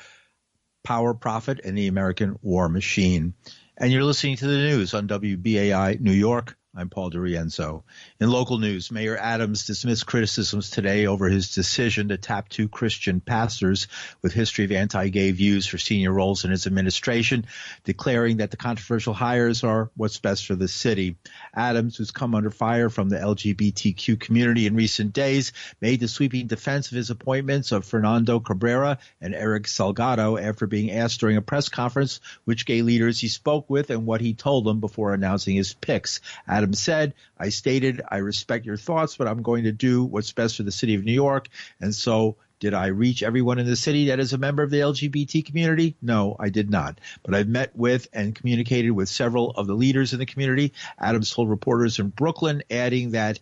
Power, 0.83 1.13
Profit, 1.13 1.61
and 1.63 1.77
the 1.77 1.87
American 1.87 2.37
War 2.41 2.67
Machine. 2.67 3.33
And 3.77 3.91
you're 3.91 4.03
listening 4.03 4.37
to 4.37 4.47
the 4.47 4.57
news 4.57 4.93
on 4.93 5.07
WBAI 5.07 5.99
New 5.99 6.11
York. 6.11 6.57
I'm 6.77 6.89
Paul 6.89 7.09
DiRienzo. 7.09 7.83
In 8.19 8.29
local 8.29 8.57
news, 8.57 8.91
Mayor 8.91 9.15
Adams 9.15 9.65
dismissed 9.65 10.05
criticisms 10.05 10.69
today 10.69 11.07
over 11.07 11.29
his 11.29 11.55
decision 11.55 12.09
to 12.09 12.17
tap 12.17 12.49
two 12.49 12.67
Christian 12.67 13.21
pastors 13.21 13.87
with 14.21 14.33
history 14.33 14.65
of 14.65 14.73
anti-gay 14.73 15.31
views 15.31 15.65
for 15.65 15.77
senior 15.77 16.11
roles 16.11 16.43
in 16.43 16.51
his 16.51 16.67
administration, 16.67 17.45
declaring 17.85 18.37
that 18.37 18.51
the 18.51 18.57
controversial 18.57 19.13
hires 19.13 19.63
are 19.63 19.89
what's 19.95 20.19
best 20.19 20.45
for 20.45 20.55
the 20.55 20.67
city. 20.67 21.15
Adams, 21.55 21.95
who's 21.95 22.11
come 22.11 22.35
under 22.35 22.51
fire 22.51 22.89
from 22.89 23.07
the 23.07 23.19
LGBTQ 23.19 24.19
community 24.19 24.65
in 24.65 24.75
recent 24.75 25.13
days, 25.13 25.53
made 25.79 26.01
the 26.01 26.09
sweeping 26.09 26.47
defense 26.47 26.91
of 26.91 26.97
his 26.97 27.09
appointments 27.09 27.71
of 27.71 27.85
Fernando 27.85 28.41
Cabrera 28.41 28.97
and 29.21 29.33
Eric 29.33 29.63
Salgado 29.63 30.41
after 30.41 30.67
being 30.67 30.91
asked 30.91 31.21
during 31.21 31.37
a 31.37 31.41
press 31.41 31.69
conference 31.69 32.19
which 32.43 32.65
gay 32.65 32.81
leaders 32.81 33.21
he 33.21 33.29
spoke 33.29 33.69
with 33.69 33.91
and 33.91 34.05
what 34.05 34.19
he 34.19 34.33
told 34.33 34.65
them 34.65 34.81
before 34.81 35.13
announcing 35.13 35.55
his 35.55 35.73
picks. 35.73 36.19
Adams 36.45 36.64
Adams 36.65 36.79
said, 36.79 37.13
I 37.37 37.49
stated, 37.49 38.01
I 38.09 38.17
respect 38.17 38.65
your 38.65 38.75
thoughts, 38.75 39.17
but 39.17 39.27
I'm 39.27 39.43
going 39.43 39.65
to 39.65 39.71
do 39.71 40.03
what's 40.03 40.31
best 40.31 40.57
for 40.57 40.63
the 40.63 40.71
city 40.71 40.95
of 40.95 41.03
New 41.03 41.13
York. 41.13 41.47
And 41.79 41.93
so 41.93 42.37
did 42.59 42.73
I 42.73 42.87
reach 42.87 43.21
everyone 43.21 43.59
in 43.59 43.67
the 43.67 43.75
city 43.75 44.07
that 44.07 44.19
is 44.19 44.33
a 44.33 44.39
member 44.39 44.63
of 44.63 44.71
the 44.71 44.79
LGBT 44.79 45.45
community? 45.45 45.95
No, 46.01 46.35
I 46.39 46.49
did 46.49 46.71
not. 46.71 46.99
But 47.21 47.35
I've 47.35 47.47
met 47.47 47.75
with 47.75 48.07
and 48.13 48.33
communicated 48.33 48.89
with 48.89 49.09
several 49.09 49.51
of 49.51 49.67
the 49.67 49.75
leaders 49.75 50.13
in 50.13 50.17
the 50.17 50.25
community. 50.25 50.73
Adams 50.97 51.31
told 51.31 51.51
reporters 51.51 51.99
in 51.99 52.09
Brooklyn, 52.09 52.63
adding 52.71 53.11
that 53.11 53.39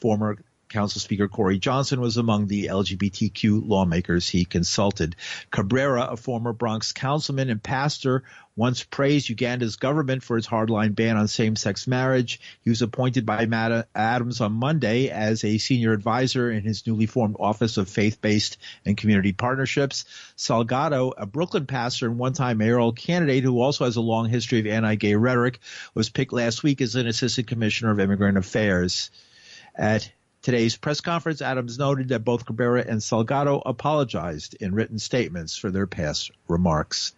former 0.00 0.38
Council 0.72 1.00
Speaker 1.00 1.28
Corey 1.28 1.58
Johnson 1.58 2.00
was 2.00 2.16
among 2.16 2.46
the 2.46 2.66
LGBTQ 2.66 3.68
lawmakers 3.68 4.26
he 4.26 4.46
consulted. 4.46 5.14
Cabrera, 5.50 6.08
a 6.10 6.16
former 6.16 6.54
Bronx 6.54 6.92
councilman 6.92 7.50
and 7.50 7.62
pastor, 7.62 8.24
once 8.56 8.82
praised 8.82 9.28
Uganda's 9.28 9.76
government 9.76 10.22
for 10.22 10.38
its 10.38 10.46
hardline 10.46 10.94
ban 10.94 11.16
on 11.16 11.28
same-sex 11.28 11.86
marriage. 11.86 12.40
He 12.62 12.70
was 12.70 12.80
appointed 12.80 13.26
by 13.26 13.44
Matt 13.46 13.88
Adams 13.94 14.40
on 14.40 14.52
Monday 14.52 15.08
as 15.10 15.44
a 15.44 15.58
senior 15.58 15.92
advisor 15.92 16.50
in 16.50 16.62
his 16.62 16.86
newly 16.86 17.06
formed 17.06 17.36
Office 17.38 17.76
of 17.76 17.88
Faith-Based 17.88 18.56
and 18.86 18.96
Community 18.96 19.32
Partnerships. 19.32 20.06
Salgado, 20.36 21.12
a 21.16 21.26
Brooklyn 21.26 21.66
pastor 21.66 22.06
and 22.06 22.18
one-time 22.18 22.58
mayoral 22.58 22.92
candidate 22.92 23.44
who 23.44 23.60
also 23.60 23.84
has 23.84 23.96
a 23.96 24.00
long 24.00 24.28
history 24.28 24.60
of 24.60 24.66
anti-gay 24.66 25.16
rhetoric, 25.16 25.60
was 25.94 26.08
picked 26.08 26.32
last 26.32 26.62
week 26.62 26.80
as 26.80 26.94
an 26.94 27.06
assistant 27.06 27.46
commissioner 27.46 27.90
of 27.90 28.00
immigrant 28.00 28.38
affairs. 28.38 29.10
At 29.74 30.10
today's 30.42 30.76
press 30.76 31.00
conference, 31.00 31.40
Adams 31.40 31.78
noted 31.78 32.08
that 32.08 32.24
both 32.24 32.44
Cabrera 32.44 32.84
and 32.86 33.00
Salgado 33.00 33.62
apologized 33.64 34.54
in 34.60 34.74
written 34.74 34.98
statements 34.98 35.56
for 35.56 35.70
their 35.70 35.86
past 35.86 36.30
remarks. 36.48 37.14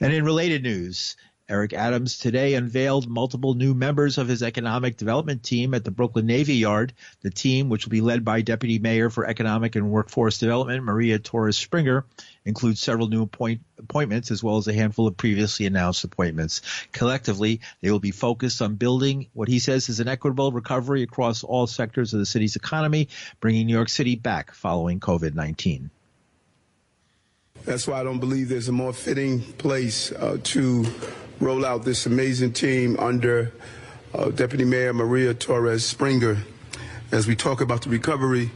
And 0.00 0.12
in 0.12 0.24
related 0.24 0.62
news, 0.62 1.16
Eric 1.52 1.74
Adams 1.74 2.16
today 2.16 2.54
unveiled 2.54 3.06
multiple 3.06 3.52
new 3.52 3.74
members 3.74 4.16
of 4.16 4.26
his 4.26 4.42
economic 4.42 4.96
development 4.96 5.42
team 5.42 5.74
at 5.74 5.84
the 5.84 5.90
Brooklyn 5.90 6.24
Navy 6.24 6.54
Yard. 6.54 6.94
The 7.20 7.28
team, 7.28 7.68
which 7.68 7.84
will 7.84 7.90
be 7.90 8.00
led 8.00 8.24
by 8.24 8.40
Deputy 8.40 8.78
Mayor 8.78 9.10
for 9.10 9.26
Economic 9.26 9.76
and 9.76 9.90
Workforce 9.90 10.38
Development 10.38 10.82
Maria 10.82 11.18
Torres 11.18 11.58
Springer, 11.58 12.06
includes 12.46 12.80
several 12.80 13.08
new 13.08 13.24
appoint- 13.24 13.60
appointments 13.78 14.30
as 14.30 14.42
well 14.42 14.56
as 14.56 14.66
a 14.66 14.72
handful 14.72 15.06
of 15.06 15.18
previously 15.18 15.66
announced 15.66 16.04
appointments. 16.04 16.62
Collectively, 16.90 17.60
they 17.82 17.90
will 17.90 18.00
be 18.00 18.12
focused 18.12 18.62
on 18.62 18.76
building 18.76 19.26
what 19.34 19.48
he 19.48 19.58
says 19.58 19.90
is 19.90 20.00
an 20.00 20.08
equitable 20.08 20.52
recovery 20.52 21.02
across 21.02 21.44
all 21.44 21.66
sectors 21.66 22.14
of 22.14 22.18
the 22.18 22.24
city's 22.24 22.56
economy, 22.56 23.10
bringing 23.40 23.66
New 23.66 23.74
York 23.74 23.90
City 23.90 24.16
back 24.16 24.54
following 24.54 25.00
COVID-19. 25.00 25.90
That's 27.66 27.86
why 27.86 28.00
I 28.00 28.04
don't 28.04 28.20
believe 28.20 28.48
there's 28.48 28.68
a 28.68 28.72
more 28.72 28.94
fitting 28.94 29.40
place 29.40 30.10
uh, 30.12 30.38
to 30.42 30.86
roll 31.42 31.66
out 31.66 31.84
this 31.84 32.06
amazing 32.06 32.52
team 32.52 32.96
under 33.00 33.52
uh, 34.14 34.30
Deputy 34.30 34.64
Mayor 34.64 34.92
Maria 34.92 35.34
Torres 35.34 35.84
Springer 35.84 36.38
as 37.10 37.26
we 37.26 37.34
talk 37.34 37.60
about 37.60 37.82
the 37.82 37.90
recovery 37.90 38.50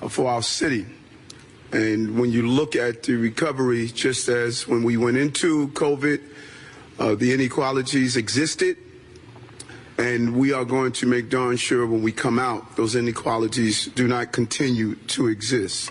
uh, 0.00 0.08
for 0.08 0.30
our 0.30 0.42
city. 0.42 0.86
And 1.72 2.18
when 2.18 2.30
you 2.30 2.46
look 2.46 2.76
at 2.76 3.02
the 3.02 3.16
recovery, 3.16 3.88
just 3.88 4.28
as 4.28 4.68
when 4.68 4.84
we 4.84 4.96
went 4.96 5.16
into 5.16 5.68
COVID, 5.68 6.20
uh, 7.00 7.14
the 7.16 7.34
inequalities 7.34 8.16
existed. 8.16 8.76
And 9.98 10.36
we 10.36 10.52
are 10.52 10.64
going 10.64 10.92
to 10.92 11.06
make 11.06 11.30
darn 11.30 11.56
sure 11.56 11.84
when 11.86 12.02
we 12.02 12.12
come 12.12 12.38
out, 12.38 12.76
those 12.76 12.94
inequalities 12.94 13.86
do 13.86 14.06
not 14.06 14.32
continue 14.32 14.94
to 14.94 15.26
exist. 15.26 15.90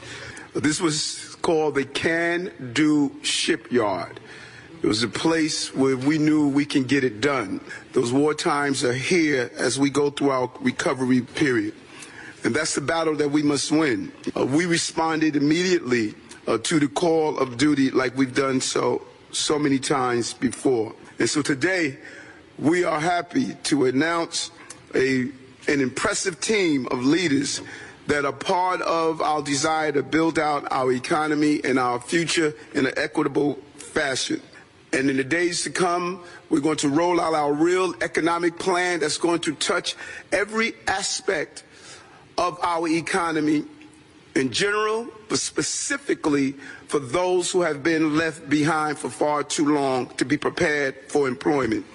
This 0.54 0.80
was 0.80 1.36
called 1.42 1.76
the 1.76 1.86
Can 1.86 2.72
Do 2.74 3.16
Shipyard. 3.24 4.20
It 4.82 4.88
was 4.88 5.04
a 5.04 5.10
place 5.10 5.76
where 5.76 5.98
we 5.98 6.18
knew 6.18 6.48
we 6.48 6.66
can 6.66 6.84
get 6.84 7.04
it 7.04 7.20
done. 7.20 7.60
Those 7.92 8.14
war 8.14 8.34
times 8.34 8.84
are 8.84 8.94
here 8.94 9.52
as 9.58 9.78
we 9.78 9.90
go 9.90 10.10
through 10.10 10.30
our 10.30 10.50
recovery 10.62 11.22
period. 11.22 11.74
And 12.46 12.56
that's 12.56 12.76
the 12.76 12.82
battle 12.82 13.16
that 13.18 13.30
we 13.30 13.44
must 13.44 13.72
win. 13.72 14.14
Uh, 14.36 14.46
we 14.46 14.66
responded 14.66 15.36
immediately 15.36 16.16
uh, 16.48 16.60
to 16.60 16.80
the 16.80 16.88
call 16.88 17.38
of 17.38 17.58
duty 17.58 17.92
like 17.92 18.16
we've 18.16 18.34
done 18.34 18.62
so, 18.62 19.06
so 19.32 19.60
many 19.60 19.80
times 19.80 20.34
before. 20.34 20.96
And 21.20 21.30
so 21.30 21.42
today, 21.42 21.98
we 22.58 22.86
are 22.86 23.02
happy 23.02 23.56
to 23.64 23.86
announce 23.86 24.52
a, 24.96 25.24
an 25.68 25.82
impressive 25.82 26.40
team 26.40 26.88
of 26.90 27.04
leaders 27.04 27.62
that 28.08 28.24
are 28.24 28.32
part 28.32 28.82
of 28.82 29.22
our 29.22 29.42
desire 29.42 29.92
to 29.92 30.02
build 30.02 30.40
out 30.40 30.66
our 30.72 30.94
economy 30.94 31.60
and 31.66 31.78
our 31.78 32.00
future 32.00 32.54
in 32.74 32.86
an 32.86 32.94
equitable 32.96 33.60
fashion. 33.76 34.42
And 34.92 35.10
in 35.10 35.18
the 35.18 35.24
days 35.24 35.64
to 35.64 35.70
come, 35.70 36.24
we're 36.50 36.62
going 36.62 36.78
to 36.78 36.90
roll 36.90 37.22
out 37.22 37.34
our 37.34 37.54
real 37.54 37.94
economic 38.02 38.58
plan 38.58 39.00
that's 39.00 39.18
going 39.18 39.42
to 39.42 39.54
touch 39.54 39.96
every 40.32 40.74
aspect 40.88 41.64
of 42.38 42.58
our 42.64 42.88
economy 42.88 43.66
in 44.36 44.52
general, 44.52 45.08
but 45.28 45.38
specifically 45.40 46.54
for 46.88 47.00
those 47.00 47.52
who 47.52 47.62
have 47.62 47.84
been 47.84 48.18
left 48.18 48.50
behind 48.50 48.98
for 48.98 49.10
far 49.10 49.44
too 49.44 49.74
long 49.74 50.08
to 50.16 50.26
be 50.26 50.38
prepared 50.38 50.96
for 51.08 51.28
employment. 51.28 51.86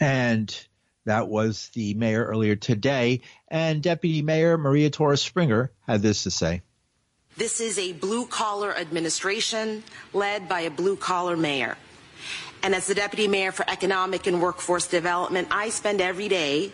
And 0.00 0.54
that 1.04 1.28
was 1.28 1.70
the 1.74 1.94
mayor 1.94 2.24
earlier 2.24 2.56
today. 2.56 3.22
And 3.48 3.82
Deputy 3.82 4.20
Mayor 4.20 4.58
Maria 4.58 4.90
Torres 4.90 5.22
Springer 5.22 5.72
had 5.86 6.02
this 6.02 6.24
to 6.24 6.30
say. 6.30 6.62
This 7.36 7.60
is 7.60 7.78
a 7.78 7.92
blue 7.92 8.26
collar 8.26 8.76
administration 8.76 9.84
led 10.12 10.48
by 10.48 10.62
a 10.62 10.70
blue 10.70 10.96
collar 10.96 11.36
mayor. 11.36 11.76
And 12.62 12.74
as 12.74 12.86
the 12.86 12.94
Deputy 12.94 13.28
Mayor 13.28 13.52
for 13.52 13.68
Economic 13.68 14.26
and 14.26 14.42
Workforce 14.42 14.86
Development, 14.86 15.48
I 15.50 15.70
spend 15.70 16.00
every 16.00 16.28
day 16.28 16.72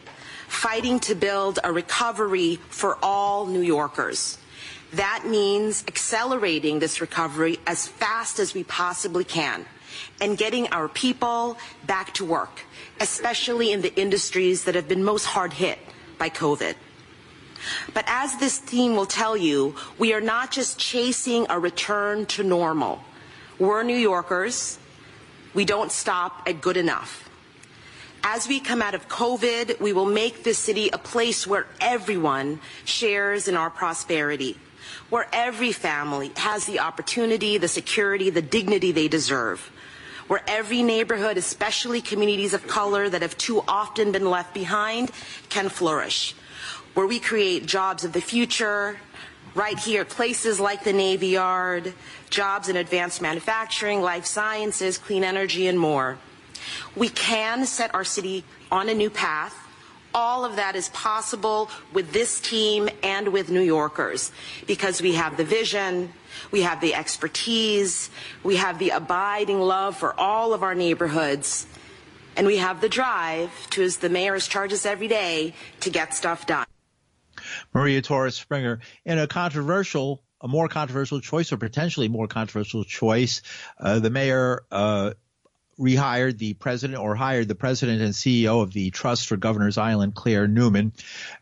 fighting 0.49 0.99
to 1.01 1.15
build 1.15 1.59
a 1.63 1.73
recovery 1.73 2.57
for 2.69 2.99
all 3.03 3.47
New 3.47 3.61
Yorkers. 3.61 4.39
That 4.95 5.25
means 5.27 5.85
accelerating 5.89 6.79
this 6.79 7.01
recovery 7.01 7.59
as 7.67 7.89
fast 7.89 8.39
as 8.39 8.55
we 8.55 8.65
possibly 8.65 9.25
can 9.25 9.67
and 10.21 10.39
getting 10.39 10.69
our 10.69 10.89
people 10.89 11.59
back 11.87 12.15
to 12.15 12.25
work, 12.25 12.63
especially 13.01 13.73
in 13.73 13.83
the 13.83 13.95
industries 13.95 14.65
that 14.65 14.75
have 14.75 14.89
been 14.89 15.05
most 15.05 15.25
hard 15.27 15.53
hit 15.53 15.79
by 16.19 16.31
COVID. 16.31 16.75
But 17.93 18.05
as 18.07 18.37
this 18.37 18.59
team 18.59 18.95
will 18.95 19.07
tell 19.07 19.37
you, 19.37 19.75
we 19.99 20.13
are 20.13 20.21
not 20.21 20.51
just 20.51 20.79
chasing 20.79 21.47
a 21.49 21.59
return 21.59 22.27
to 22.27 22.43
normal. 22.43 23.03
We're 23.59 23.83
New 23.83 23.97
Yorkers 23.97 24.79
we 25.55 25.65
don't 25.65 25.93
stop 25.93 26.43
at 26.47 26.61
good 26.61 26.77
enough. 26.77 27.29
As 28.23 28.49
we 28.49 28.59
come 28.59 28.83
out 28.83 28.95
of 28.95 29.09
COVID, 29.09 29.81
we 29.81 29.93
will 29.93 30.07
make 30.07 30.45
this 30.45 30.59
city 30.59 30.89
a 30.91 30.99
place 30.99 31.47
where 31.47 31.67
everyone 31.81 32.61
shares 32.85 33.49
in 33.49 33.55
our 33.55 33.71
prosperity, 33.71 34.59
where 35.11 35.29
every 35.33 35.73
family 35.73 36.33
has 36.37 36.65
the 36.65 36.81
opportunity, 36.81 37.59
the 37.59 37.69
security, 37.69 38.31
the 38.31 38.43
dignity 38.43 38.93
they 38.93 39.09
deserve, 39.09 39.71
where 40.27 40.43
every 40.47 40.83
neighborhood, 40.83 41.37
especially 41.37 42.01
communities 42.01 42.55
of 42.55 42.67
color 42.67 43.11
that 43.11 43.23
have 43.23 43.37
too 43.37 43.63
often 43.69 44.11
been 44.11 44.31
left 44.31 44.55
behind, 44.55 45.11
can 45.51 45.69
flourish, 45.69 46.35
where 46.95 47.07
we 47.07 47.21
create 47.21 47.67
jobs 47.67 48.05
of 48.05 48.15
the 48.15 48.23
future, 48.23 48.97
right 49.55 49.79
here, 49.79 50.05
places 50.05 50.59
like 50.59 50.85
the 50.85 50.93
Navy 50.93 51.29
Yard, 51.29 51.95
jobs 52.31 52.69
in 52.69 52.77
advanced 52.77 53.23
manufacturing, 53.23 54.03
life 54.03 54.27
sciences, 54.27 54.99
clean 54.99 55.25
energy, 55.25 55.67
and 55.67 55.79
more. 55.79 56.19
We 56.97 57.09
can 57.09 57.67
set 57.67 57.95
our 57.95 58.05
city 58.05 58.45
on 58.73 58.89
a 58.89 58.95
new 58.95 59.11
path, 59.11 59.55
all 60.15 60.45
of 60.45 60.57
that 60.57 60.77
is 60.77 60.89
possible 60.91 61.69
with 61.93 62.13
this 62.13 62.41
team 62.41 62.89
and 63.03 63.29
with 63.29 63.51
New 63.51 63.61
Yorkers 63.61 64.31
because 64.67 65.03
we 65.03 65.15
have 65.15 65.37
the 65.37 65.45
vision, 65.45 66.13
we 66.53 66.63
have 66.63 66.81
the 66.81 66.95
expertise, 66.95 68.11
we 68.43 68.57
have 68.57 68.79
the 68.79 68.91
abiding 68.91 69.61
love 69.61 69.97
for 69.97 70.19
all 70.19 70.55
of 70.55 70.63
our 70.63 70.75
neighborhoods, 70.75 71.67
and 72.37 72.47
we 72.47 72.59
have 72.59 72.81
the 72.81 72.89
drive 72.89 73.51
to, 73.71 73.83
as 73.83 73.99
the 73.99 74.09
mayor 74.09 74.39
charges 74.39 74.87
every 74.87 75.09
day, 75.09 75.55
to 75.81 75.91
get 75.91 76.15
stuff 76.15 76.47
done. 76.47 76.67
Maria 77.73 78.03
Torres 78.03 78.37
Springer 78.37 78.81
in 79.05 79.19
a 79.19 79.27
controversial 79.27 80.23
a 80.41 80.49
more 80.49 80.69
controversial 80.69 81.21
choice 81.21 81.53
or 81.53 81.57
potentially 81.57 82.07
more 82.07 82.29
controversial 82.29 82.85
choice. 82.85 83.41
Uh, 83.81 83.99
the 83.99 84.11
mayor 84.11 84.65
uh, 84.71 85.15
rehired 85.79 86.39
the 86.39 86.55
president 86.55 87.01
or 87.01 87.15
hired 87.15 87.49
the 87.49 87.55
president 87.55 88.01
and 88.01 88.13
CEO 88.13 88.63
of 88.63 88.73
the 88.73 88.91
Trust 88.91 89.27
for 89.27 89.37
Governors 89.37 89.79
Island, 89.79 90.15
Clare 90.15 90.47
Newman. 90.47 90.93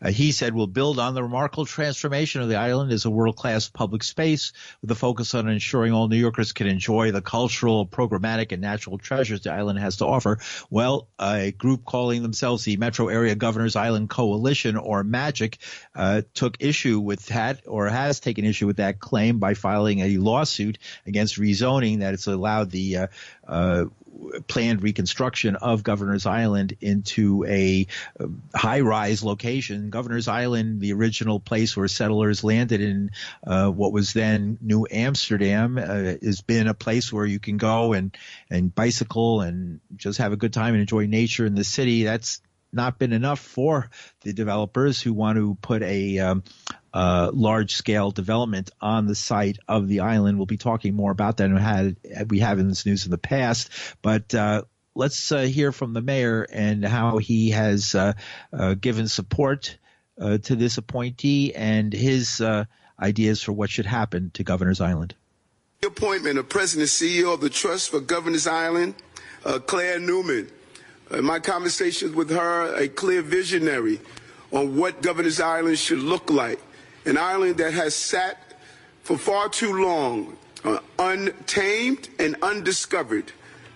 Uh, 0.01 0.11
he 0.11 0.31
said, 0.31 0.53
we'll 0.53 0.67
build 0.67 0.99
on 0.99 1.13
the 1.13 1.23
remarkable 1.23 1.65
transformation 1.65 2.41
of 2.41 2.49
the 2.49 2.55
island 2.55 2.91
as 2.91 3.05
a 3.05 3.09
world-class 3.09 3.69
public 3.69 4.03
space 4.03 4.53
with 4.81 4.91
a 4.91 4.95
focus 4.95 5.33
on 5.35 5.47
ensuring 5.47 5.93
all 5.93 6.07
New 6.07 6.17
Yorkers 6.17 6.53
can 6.53 6.67
enjoy 6.67 7.11
the 7.11 7.21
cultural, 7.21 7.85
programmatic, 7.85 8.51
and 8.51 8.61
natural 8.61 8.97
treasures 8.97 9.41
the 9.41 9.51
island 9.51 9.79
has 9.79 9.97
to 9.97 10.05
offer. 10.05 10.39
Well, 10.69 11.07
a 11.19 11.51
group 11.51 11.85
calling 11.85 12.21
themselves 12.21 12.63
the 12.63 12.77
Metro 12.77 13.07
Area 13.07 13.35
Governors 13.35 13.75
Island 13.75 14.09
Coalition 14.09 14.77
or 14.77 15.03
MAGIC 15.03 15.57
uh, 15.95 16.21
took 16.33 16.57
issue 16.59 16.99
with 16.99 17.27
that 17.27 17.61
or 17.67 17.87
has 17.87 18.19
taken 18.19 18.45
issue 18.45 18.67
with 18.67 18.77
that 18.77 18.99
claim 18.99 19.39
by 19.39 19.53
filing 19.53 19.99
a 19.99 20.17
lawsuit 20.17 20.77
against 21.05 21.39
rezoning 21.39 21.99
that 21.99 22.13
it's 22.13 22.27
allowed 22.27 22.71
the 22.71 22.97
uh, 22.97 23.07
uh, 23.47 23.85
planned 24.47 24.83
reconstruction 24.83 25.55
of 25.55 25.83
Governor's 25.83 26.25
Island 26.25 26.77
into 26.81 27.45
a 27.45 27.87
uh, 28.19 28.27
high 28.55 28.81
rise 28.81 29.23
location. 29.23 29.89
Governor's 29.89 30.27
Island, 30.27 30.81
the 30.81 30.93
original 30.93 31.39
place 31.39 31.75
where 31.75 31.87
settlers 31.87 32.43
landed 32.43 32.81
in 32.81 33.11
uh, 33.45 33.69
what 33.69 33.91
was 33.91 34.13
then 34.13 34.57
New 34.61 34.87
Amsterdam, 34.89 35.77
uh, 35.77 36.15
has 36.21 36.41
been 36.41 36.67
a 36.67 36.73
place 36.73 37.11
where 37.11 37.25
you 37.25 37.39
can 37.39 37.57
go 37.57 37.93
and, 37.93 38.15
and 38.49 38.73
bicycle 38.73 39.41
and 39.41 39.79
just 39.95 40.19
have 40.19 40.33
a 40.33 40.37
good 40.37 40.53
time 40.53 40.73
and 40.73 40.81
enjoy 40.81 41.05
nature 41.05 41.45
in 41.45 41.55
the 41.55 41.63
city. 41.63 42.03
That's 42.03 42.41
not 42.73 42.97
been 42.97 43.13
enough 43.13 43.39
for 43.39 43.89
the 44.21 44.33
developers 44.33 45.01
who 45.01 45.13
want 45.13 45.37
to 45.37 45.55
put 45.61 45.83
a 45.83 46.19
um, 46.19 46.43
uh, 46.93 47.31
large 47.33 47.73
scale 47.73 48.11
development 48.11 48.69
on 48.79 49.07
the 49.07 49.15
site 49.15 49.57
of 49.67 49.87
the 49.87 50.01
island. 50.01 50.37
We'll 50.37 50.45
be 50.45 50.57
talking 50.57 50.93
more 50.93 51.11
about 51.11 51.37
that 51.37 51.49
and 51.49 51.57
had 51.57 51.97
we 52.29 52.39
have 52.39 52.59
in 52.59 52.67
this 52.67 52.85
news 52.85 53.05
in 53.05 53.11
the 53.11 53.17
past, 53.17 53.69
but. 54.01 54.33
Uh, 54.33 54.63
let's 54.95 55.31
uh, 55.31 55.41
hear 55.41 55.71
from 55.71 55.93
the 55.93 56.01
mayor 56.01 56.45
and 56.51 56.85
how 56.85 57.17
he 57.17 57.49
has 57.49 57.95
uh, 57.95 58.13
uh, 58.51 58.75
given 58.75 59.07
support 59.07 59.77
uh, 60.19 60.37
to 60.37 60.55
this 60.55 60.77
appointee 60.77 61.53
and 61.55 61.91
his 61.91 62.41
ideas 62.99 63.41
for 63.41 63.53
what 63.53 63.71
should 63.71 63.87
happen 63.87 64.29
to 64.35 64.43
Governor's 64.43 64.79
Island. 64.79 65.15
The 65.81 65.87
appointment 65.87 66.37
of 66.37 66.47
President 66.47 66.83
and 66.83 67.09
CEO 67.09 67.33
of 67.33 67.41
the 67.41 67.49
Trust 67.49 67.89
for 67.89 67.99
Governor's 67.99 68.45
Island, 68.45 68.95
Clare 69.65 69.99
Newman. 69.99 70.49
In 71.11 71.25
my 71.25 71.39
conversations 71.39 72.13
with 72.13 72.29
her, 72.29 72.75
a 72.75 72.87
clear 72.87 73.21
visionary 73.21 73.99
on 74.51 74.77
what 74.77 75.01
Governor's 75.01 75.41
Island 75.41 75.79
should 75.79 75.99
look 75.99 76.29
like 76.29 76.59
an 77.05 77.17
island 77.17 77.57
that 77.57 77.73
has 77.73 77.95
sat 77.95 78.37
for 79.03 79.17
far 79.17 79.49
too 79.49 79.85
long 79.85 80.37
uh, 80.63 80.79
untamed 80.99 82.09
and 82.19 82.35
undiscovered. 82.41 83.31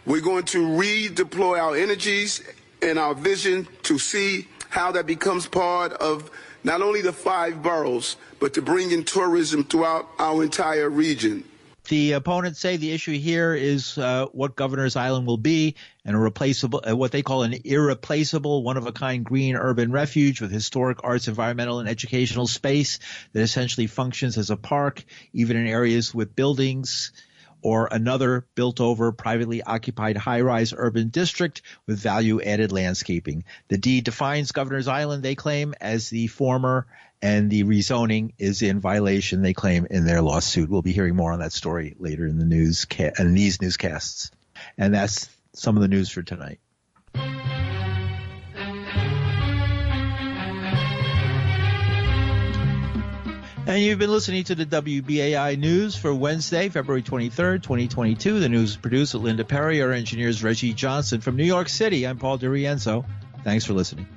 We're 0.05 0.21
going 0.21 0.45
to 0.45 0.59
redeploy 0.59 1.59
our 1.59 1.75
energies 1.75 2.41
and 2.81 2.97
our 2.97 3.13
vision 3.13 3.67
to 3.83 3.99
see 3.99 4.47
how 4.69 4.91
that 4.93 5.05
becomes 5.05 5.47
part 5.47 5.93
of 5.93 6.31
not 6.63 6.81
only 6.81 7.01
the 7.01 7.13
five 7.13 7.61
boroughs, 7.61 8.15
but 8.39 8.53
to 8.53 8.61
bring 8.61 8.91
in 8.91 9.03
tourism 9.03 9.63
throughout 9.63 10.07
our 10.19 10.43
entire 10.43 10.89
region. 10.89 11.43
The 11.87 12.13
opponents 12.13 12.59
say 12.59 12.75
the 12.75 12.91
issue 12.91 13.17
here 13.17 13.53
is 13.53 13.97
uh, 13.97 14.25
what 14.33 14.57
Governor's 14.57 14.97
Island 14.97 15.25
will 15.25 15.37
be 15.37 15.75
and 16.03 16.17
a 16.17 16.19
replaceable, 16.19 16.83
uh, 16.85 16.97
what 16.97 17.13
they 17.13 17.21
call 17.21 17.43
an 17.43 17.53
irreplaceable, 17.63 18.61
one 18.61 18.75
of 18.75 18.85
a 18.85 18.91
kind 18.91 19.23
green 19.23 19.55
urban 19.55 19.93
refuge 19.93 20.41
with 20.41 20.51
historic 20.51 21.05
arts, 21.05 21.29
environmental, 21.29 21.79
and 21.79 21.87
educational 21.87 22.45
space 22.45 22.99
that 23.31 23.41
essentially 23.41 23.87
functions 23.87 24.37
as 24.37 24.49
a 24.49 24.57
park, 24.57 25.05
even 25.31 25.55
in 25.55 25.65
areas 25.65 26.13
with 26.13 26.35
buildings 26.35 27.13
or 27.67 27.89
another 27.91 28.47
built 28.55 28.79
over 28.79 29.11
privately 29.11 29.61
occupied 29.61 30.15
high 30.15 30.39
rise 30.39 30.73
urban 30.77 31.09
district 31.09 31.61
with 31.85 31.99
value 31.99 32.41
added 32.41 32.71
landscaping. 32.71 33.43
The 33.67 33.77
deed 33.77 34.05
defines 34.05 34.53
Governor's 34.53 34.87
Island, 34.87 35.21
they 35.21 35.35
claim, 35.35 35.73
as 35.81 36.09
the 36.09 36.27
former 36.27 36.87
and 37.21 37.49
the 37.49 37.65
rezoning 37.65 38.31
is 38.37 38.61
in 38.61 38.79
violation, 38.79 39.41
they 39.41 39.53
claim, 39.53 39.85
in 39.89 40.05
their 40.05 40.21
lawsuit. 40.21 40.69
We'll 40.69 40.81
be 40.81 40.93
hearing 40.93 41.17
more 41.17 41.33
on 41.33 41.39
that 41.39 41.51
story 41.51 41.93
later 41.99 42.25
in 42.25 42.39
the 42.39 42.45
news 42.45 42.87
in 43.19 43.33
these 43.33 43.61
newscasts. 43.61 44.31
And 44.77 44.93
that's 44.93 45.27
some 45.51 45.75
of 45.75 45.81
the 45.81 45.89
news 45.89 46.09
for 46.09 46.23
tonight. 46.23 46.61
And 53.67 53.81
you've 53.81 53.99
been 53.99 54.09
listening 54.09 54.45
to 54.45 54.55
the 54.55 54.65
WBAI 54.65 55.59
News 55.59 55.97
for 55.97 56.15
Wednesday, 56.15 56.69
February 56.69 57.03
23rd, 57.03 57.61
2022. 57.63 58.39
The 58.39 58.47
news 58.47 58.69
is 58.69 58.77
produced 58.77 59.13
with 59.13 59.23
Linda 59.23 59.43
Perry. 59.43 59.81
Our 59.81 59.91
engineers 59.91 60.41
Reggie 60.41 60.73
Johnson 60.73 61.19
from 61.19 61.35
New 61.35 61.43
York 61.43 61.67
City. 61.67 62.07
I'm 62.07 62.17
Paul 62.17 62.39
DiRienzo. 62.39 63.03
Thanks 63.43 63.65
for 63.65 63.73
listening. 63.73 64.07